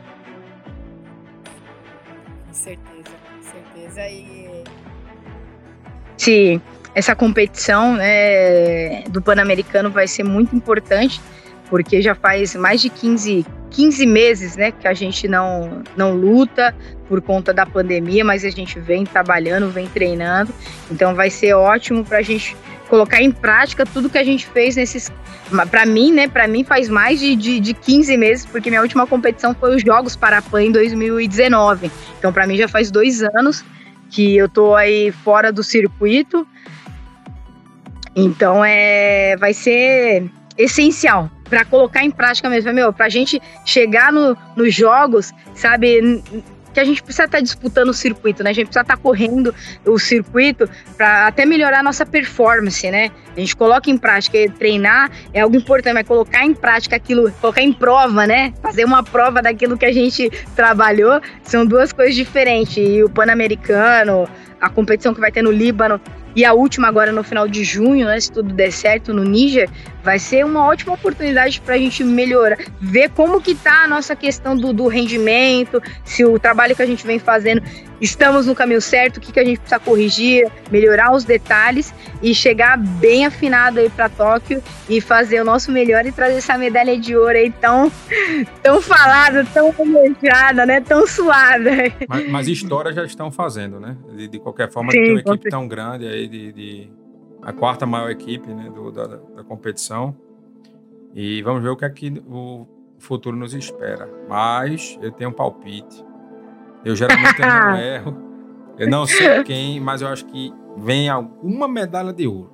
Com 2.47 2.53
certeza, 2.53 3.11
com 3.29 3.43
certeza. 3.43 4.07
E... 4.09 4.63
Sim 6.17 6.61
essa 6.95 7.15
competição 7.15 7.95
né, 7.95 9.01
do 9.03 9.21
Pan-Americano 9.21 9.89
vai 9.89 10.07
ser 10.07 10.23
muito 10.23 10.55
importante, 10.55 11.19
porque 11.69 12.01
já 12.01 12.13
faz 12.13 12.55
mais 12.55 12.81
de 12.81 12.89
15, 12.89 13.45
15 13.71 14.05
meses 14.05 14.55
né, 14.55 14.71
que 14.71 14.87
a 14.87 14.93
gente 14.93 15.27
não, 15.27 15.81
não 15.97 16.13
luta 16.13 16.75
por 17.07 17.21
conta 17.21 17.53
da 17.53 17.65
pandemia, 17.65 18.23
mas 18.23 18.45
a 18.45 18.49
gente 18.49 18.79
vem 18.79 19.05
trabalhando, 19.05 19.69
vem 19.69 19.87
treinando, 19.87 20.53
então 20.91 21.15
vai 21.15 21.29
ser 21.29 21.53
ótimo 21.53 22.05
para 22.05 22.19
a 22.19 22.21
gente 22.21 22.55
colocar 22.93 23.23
em 23.23 23.31
prática 23.31 23.87
tudo 23.87 24.07
que 24.07 24.19
a 24.19 24.23
gente 24.23 24.45
fez 24.45 24.75
nesses. 24.75 25.11
Para 25.71 25.83
mim, 25.83 26.11
né? 26.11 26.27
Para 26.27 26.47
mim 26.47 26.63
faz 26.63 26.89
mais 26.89 27.19
de, 27.19 27.35
de, 27.35 27.59
de 27.59 27.73
15 27.73 28.15
meses, 28.17 28.45
porque 28.45 28.69
minha 28.69 28.83
última 28.83 29.07
competição 29.07 29.55
foi 29.55 29.75
os 29.75 29.81
Jogos 29.81 30.15
Parapan 30.15 30.65
em 30.65 30.71
2019. 30.71 31.91
Então, 32.19 32.31
para 32.31 32.45
mim 32.45 32.55
já 32.55 32.67
faz 32.67 32.91
dois 32.91 33.23
anos 33.23 33.65
que 34.11 34.37
eu 34.37 34.47
tô 34.47 34.75
aí 34.75 35.11
fora 35.11 35.51
do 35.51 35.63
circuito 35.63 36.47
então 38.15 38.63
é, 38.63 39.35
vai 39.37 39.53
ser 39.53 40.29
essencial 40.57 41.31
para 41.49 41.65
colocar 41.65 42.03
em 42.03 42.11
prática 42.11 42.49
mesmo, 42.49 42.71
meu, 42.73 42.93
para 42.93 43.07
a 43.07 43.09
gente 43.09 43.41
chegar 43.65 44.11
no, 44.11 44.37
nos 44.55 44.73
jogos, 44.73 45.31
sabe, 45.55 46.23
que 46.73 46.79
a 46.79 46.83
gente 46.83 47.01
precisa 47.01 47.25
estar 47.25 47.37
tá 47.37 47.43
disputando 47.43 47.89
o 47.89 47.93
circuito, 47.93 48.43
né? 48.43 48.49
A 48.49 48.53
gente 48.53 48.65
precisa 48.65 48.81
estar 48.81 48.97
tá 48.97 49.01
correndo 49.01 49.53
o 49.85 49.97
circuito 49.99 50.69
para 50.97 51.27
até 51.27 51.45
melhorar 51.45 51.79
a 51.79 51.83
nossa 51.83 52.05
performance, 52.05 52.89
né? 52.89 53.11
A 53.35 53.39
gente 53.39 53.55
coloca 53.55 53.89
em 53.89 53.97
prática, 53.97 54.37
treinar 54.57 55.11
é 55.33 55.41
algo 55.41 55.55
importante, 55.55 55.93
mas 55.93 56.07
colocar 56.07 56.43
em 56.45 56.53
prática 56.53 56.95
aquilo, 56.95 57.31
colocar 57.39 57.61
em 57.61 57.71
prova, 57.71 58.27
né? 58.27 58.53
Fazer 58.61 58.85
uma 58.85 59.03
prova 59.03 59.41
daquilo 59.41 59.77
que 59.77 59.85
a 59.85 59.93
gente 59.93 60.29
trabalhou, 60.55 61.21
são 61.43 61.65
duas 61.65 61.93
coisas 61.93 62.15
diferentes. 62.15 62.77
E 62.77 63.03
o 63.03 63.09
Pan-Americano, 63.09 64.27
a 64.59 64.69
competição 64.69 65.13
que 65.13 65.19
vai 65.19 65.31
ter 65.31 65.41
no 65.41 65.51
Líbano, 65.51 65.99
e 66.35 66.43
a 66.43 66.53
última 66.53 66.87
agora 66.87 67.11
no 67.11 67.23
final 67.23 67.47
de 67.47 67.63
junho, 67.63 68.07
né, 68.07 68.19
se 68.19 68.31
tudo 68.31 68.53
der 68.53 68.71
certo 68.71 69.13
no 69.13 69.23
Níger, 69.23 69.69
vai 70.03 70.19
ser 70.19 70.45
uma 70.45 70.65
ótima 70.65 70.93
oportunidade 70.93 71.61
para 71.61 71.75
a 71.75 71.77
gente 71.77 72.03
melhorar, 72.03 72.57
ver 72.79 73.09
como 73.09 73.41
que 73.41 73.55
tá 73.55 73.83
a 73.83 73.87
nossa 73.87 74.15
questão 74.15 74.55
do, 74.55 74.73
do, 74.73 74.87
rendimento, 74.87 75.81
se 76.03 76.25
o 76.25 76.37
trabalho 76.37 76.75
que 76.75 76.81
a 76.81 76.85
gente 76.85 77.07
vem 77.07 77.17
fazendo 77.17 77.63
estamos 78.01 78.45
no 78.47 78.53
caminho 78.53 78.81
certo, 78.81 79.17
o 79.17 79.21
que, 79.21 79.31
que 79.31 79.39
a 79.39 79.45
gente 79.45 79.59
precisa 79.59 79.79
corrigir, 79.79 80.51
melhorar 80.69 81.13
os 81.13 81.23
detalhes 81.23 81.93
e 82.21 82.35
chegar 82.35 82.77
bem 82.77 83.25
afinado 83.25 83.79
aí 83.79 83.89
para 83.89 84.09
Tóquio 84.09 84.61
e 84.89 84.99
fazer 84.99 85.41
o 85.41 85.45
nosso 85.45 85.71
melhor 85.71 86.05
e 86.05 86.11
trazer 86.11 86.35
essa 86.35 86.57
medalha 86.57 86.99
de 86.99 87.15
ouro 87.15 87.37
aí 87.37 87.49
tão, 87.49 87.89
tão 88.61 88.81
falada, 88.81 89.45
tão 89.53 89.73
almejada, 89.79 90.65
né, 90.65 90.81
tão 90.81 91.07
suada. 91.07 91.71
Mas, 92.09 92.29
mas 92.29 92.47
histórias 92.49 92.93
já 92.93 93.05
estão 93.05 93.31
fazendo, 93.31 93.79
né? 93.79 93.95
De, 94.13 94.27
de 94.27 94.39
qualquer 94.39 94.69
forma, 94.69 94.91
Sim, 94.91 95.01
ter 95.01 95.11
uma 95.11 95.19
equipe 95.19 95.49
tão 95.49 95.65
grande 95.65 96.05
aí 96.05 96.27
de, 96.27 96.51
de 96.51 97.02
a 97.45 97.51
quarta 97.51 97.85
maior 97.85 98.09
equipe 98.09 98.47
né, 98.53 98.69
do, 98.69 98.91
da, 98.91 99.05
da, 99.07 99.43
competição. 99.43 100.15
E 101.13 101.41
vamos 101.43 101.61
ver 101.61 101.69
o 101.69 101.75
que 101.75 101.85
é 101.85 101.89
que 101.89 102.23
o 102.27 102.65
futuro 102.97 103.35
nos 103.35 103.53
espera. 103.53 104.09
Mas 104.27 104.97
eu 105.01 105.11
tenho 105.11 105.29
um 105.29 105.33
palpite. 105.33 106.03
Eu 106.83 106.95
geralmente 106.95 107.39
não 107.39 107.77
erro. 107.77 108.17
Eu 108.77 108.89
não 108.89 109.05
sei 109.05 109.43
quem, 109.43 109.79
mas 109.79 110.01
eu 110.01 110.07
acho 110.07 110.25
que 110.25 110.53
vem 110.77 111.09
alguma 111.09 111.67
medalha 111.67 112.11
de 112.11 112.27
ouro. 112.27 112.51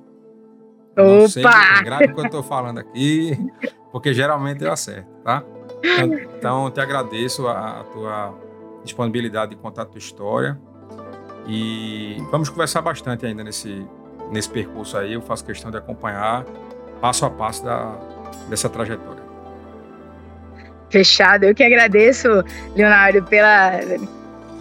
Não 0.96 1.28
sei, 1.28 1.42
grave 1.42 2.06
o 2.06 2.14
que 2.14 2.20
eu 2.20 2.26
estou 2.26 2.42
falando 2.42 2.78
aqui, 2.78 3.38
porque 3.90 4.12
geralmente 4.12 4.62
eu 4.62 4.70
acerto, 4.70 5.08
tá? 5.24 5.42
Então, 5.82 6.18
então 6.36 6.70
te 6.70 6.80
agradeço 6.80 7.46
a, 7.46 7.80
a 7.80 7.84
tua 7.84 8.34
disponibilidade 8.84 9.52
de 9.52 9.56
contar 9.56 9.82
a 9.82 9.86
tua 9.86 9.98
história. 9.98 10.60
E 11.46 12.16
vamos 12.30 12.50
conversar 12.50 12.82
bastante 12.82 13.24
ainda 13.24 13.42
nesse, 13.42 13.86
nesse 14.30 14.48
percurso 14.48 14.96
aí. 14.96 15.12
Eu 15.12 15.22
faço 15.22 15.44
questão 15.44 15.70
de 15.70 15.76
acompanhar 15.76 16.44
passo 17.00 17.24
a 17.24 17.30
passo 17.30 17.64
da, 17.64 17.96
dessa 18.48 18.68
trajetória. 18.68 19.22
Fechado. 20.90 21.44
Eu 21.44 21.54
que 21.54 21.62
agradeço, 21.62 22.28
Leonardo, 22.74 23.22
pela, 23.24 23.80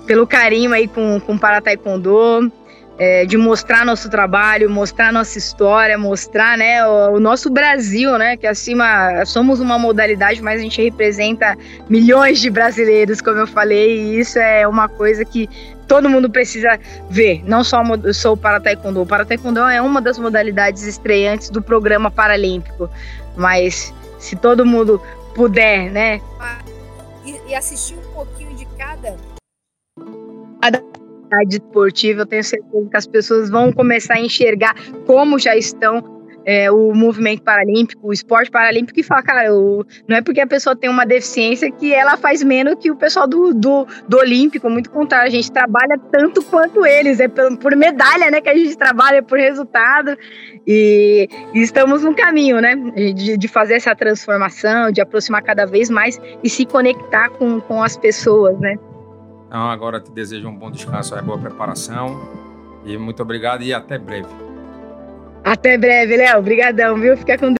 pelo 0.06 0.28
carinho 0.28 0.72
aí 0.74 0.88
com, 0.88 1.20
com 1.20 1.34
o 1.34 1.40
Para 1.40 1.60
Taekwondo, 1.60 2.52
é, 3.00 3.26
de 3.26 3.38
mostrar 3.38 3.86
nosso 3.86 4.10
trabalho, 4.10 4.70
mostrar 4.70 5.12
nossa 5.12 5.38
história, 5.38 5.98
mostrar 5.98 6.58
né, 6.58 6.86
o, 6.86 7.14
o, 7.14 7.20
nosso 7.20 7.50
Brasil, 7.50 8.18
né? 8.18 8.36
Que 8.36 8.46
acima 8.46 9.26
somos 9.26 9.62
uma 9.62 9.80
modalidade, 9.80 10.42
mas 10.42 10.60
a 10.60 10.64
gente 10.64 10.82
representa 10.82 11.58
milhões 11.90 12.40
de 12.40 12.50
brasileiros, 12.50 13.22
como 13.22 13.38
eu 13.38 13.48
falei, 13.48 14.02
e 14.02 14.20
isso 14.20 14.38
é 14.38 14.68
uma 14.68 14.90
coisa 14.90 15.24
que 15.24 15.50
todo 15.90 16.08
mundo 16.08 16.30
precisa 16.30 16.80
ver, 17.10 17.44
não 17.46 17.64
só 17.64 17.82
sou 18.14 18.34
o 18.34 18.38
para 18.38 18.62
taekwondo. 18.62 19.02
O 19.02 19.06
para 19.06 19.26
taekwondo 19.26 19.60
é 19.62 19.82
uma 19.82 20.00
das 20.00 20.20
modalidades 20.20 20.84
estreantes 20.84 21.50
do 21.50 21.62
programa 21.62 22.12
paralímpico, 22.12 22.90
mas 23.36 23.94
se 24.20 24.36
todo 24.36 24.66
mundo 24.66 25.02
puder, 25.34 25.92
né? 25.92 26.22
E, 27.26 27.36
e 27.50 27.56
assistir 27.56 27.96
um 27.96 28.14
pouquinho 28.14 28.56
de 28.56 28.66
cada 28.78 29.18
atividade 30.62 31.56
esportiva, 31.56 32.22
eu 32.22 32.26
tenho 32.26 32.44
certeza 32.44 32.90
que 32.90 32.98
as 32.98 33.08
pessoas 33.08 33.50
vão 33.50 33.74
começar 33.74 34.16
a 34.16 34.22
enxergar 34.22 34.76
como 35.08 35.40
já 35.40 35.56
estão 35.56 36.19
é, 36.50 36.72
o 36.72 36.96
movimento 36.96 37.44
paralímpico, 37.44 38.08
o 38.08 38.12
esporte 38.12 38.50
paralímpico, 38.50 39.00
e 39.00 39.04
fala, 39.04 39.22
cara, 39.22 39.54
o, 39.54 39.86
não 40.08 40.18
é 40.18 40.22
porque 40.24 40.42
a 40.42 40.48
pessoa 40.48 40.76
tem 40.76 40.90
uma 40.90 41.06
deficiência 41.06 41.72
que 41.72 41.94
ela 41.94 42.18
faz 42.18 42.42
menos 42.42 42.74
que 42.80 42.90
o 42.90 42.96
pessoal 42.96 43.28
do, 43.28 43.54
do, 43.54 43.86
do 44.08 44.18
Olímpico, 44.18 44.68
muito 44.68 44.90
contrário, 44.90 45.28
a 45.28 45.30
gente 45.30 45.52
trabalha 45.52 45.96
tanto 46.12 46.42
quanto 46.42 46.84
eles, 46.88 47.20
é 47.20 47.28
por, 47.28 47.56
por 47.60 47.76
medalha, 47.76 48.32
né, 48.32 48.42
que 48.42 48.50
a 48.50 48.58
gente 48.58 48.76
trabalha 48.76 49.22
por 49.22 49.38
resultado, 49.38 50.18
e, 50.66 51.30
e 51.54 51.62
estamos 51.62 52.04
no 52.04 52.16
caminho, 52.16 52.60
né, 52.60 52.76
de, 53.14 53.38
de, 53.38 53.48
fazer 53.48 53.76
essa 53.76 53.96
transformação, 53.96 54.92
de 54.92 55.02
aproximar 55.02 55.44
cada 55.44 55.68
vez 55.68 55.88
mais 55.88 56.20
e 56.44 56.50
se 56.50 56.66
conectar 56.66 57.30
com, 57.30 57.62
com 57.62 57.84
as 57.84 57.96
pessoas, 57.96 58.60
né. 58.60 58.76
Então, 59.48 59.70
agora 59.70 60.00
te 60.00 60.12
desejo 60.12 60.48
um 60.48 60.56
bom 60.56 60.72
descanso, 60.72 61.14
uma 61.14 61.22
boa 61.22 61.38
preparação, 61.38 62.28
e 62.84 62.98
muito 62.98 63.22
obrigado 63.22 63.62
e 63.62 63.72
até 63.72 64.00
breve. 64.00 64.49
Até 65.50 65.80
breve, 65.80 66.16
Léo. 66.16 66.38
Obrigadão, 66.38 66.96
viu? 67.00 67.18
Fica 67.18 67.36
com 67.36 67.52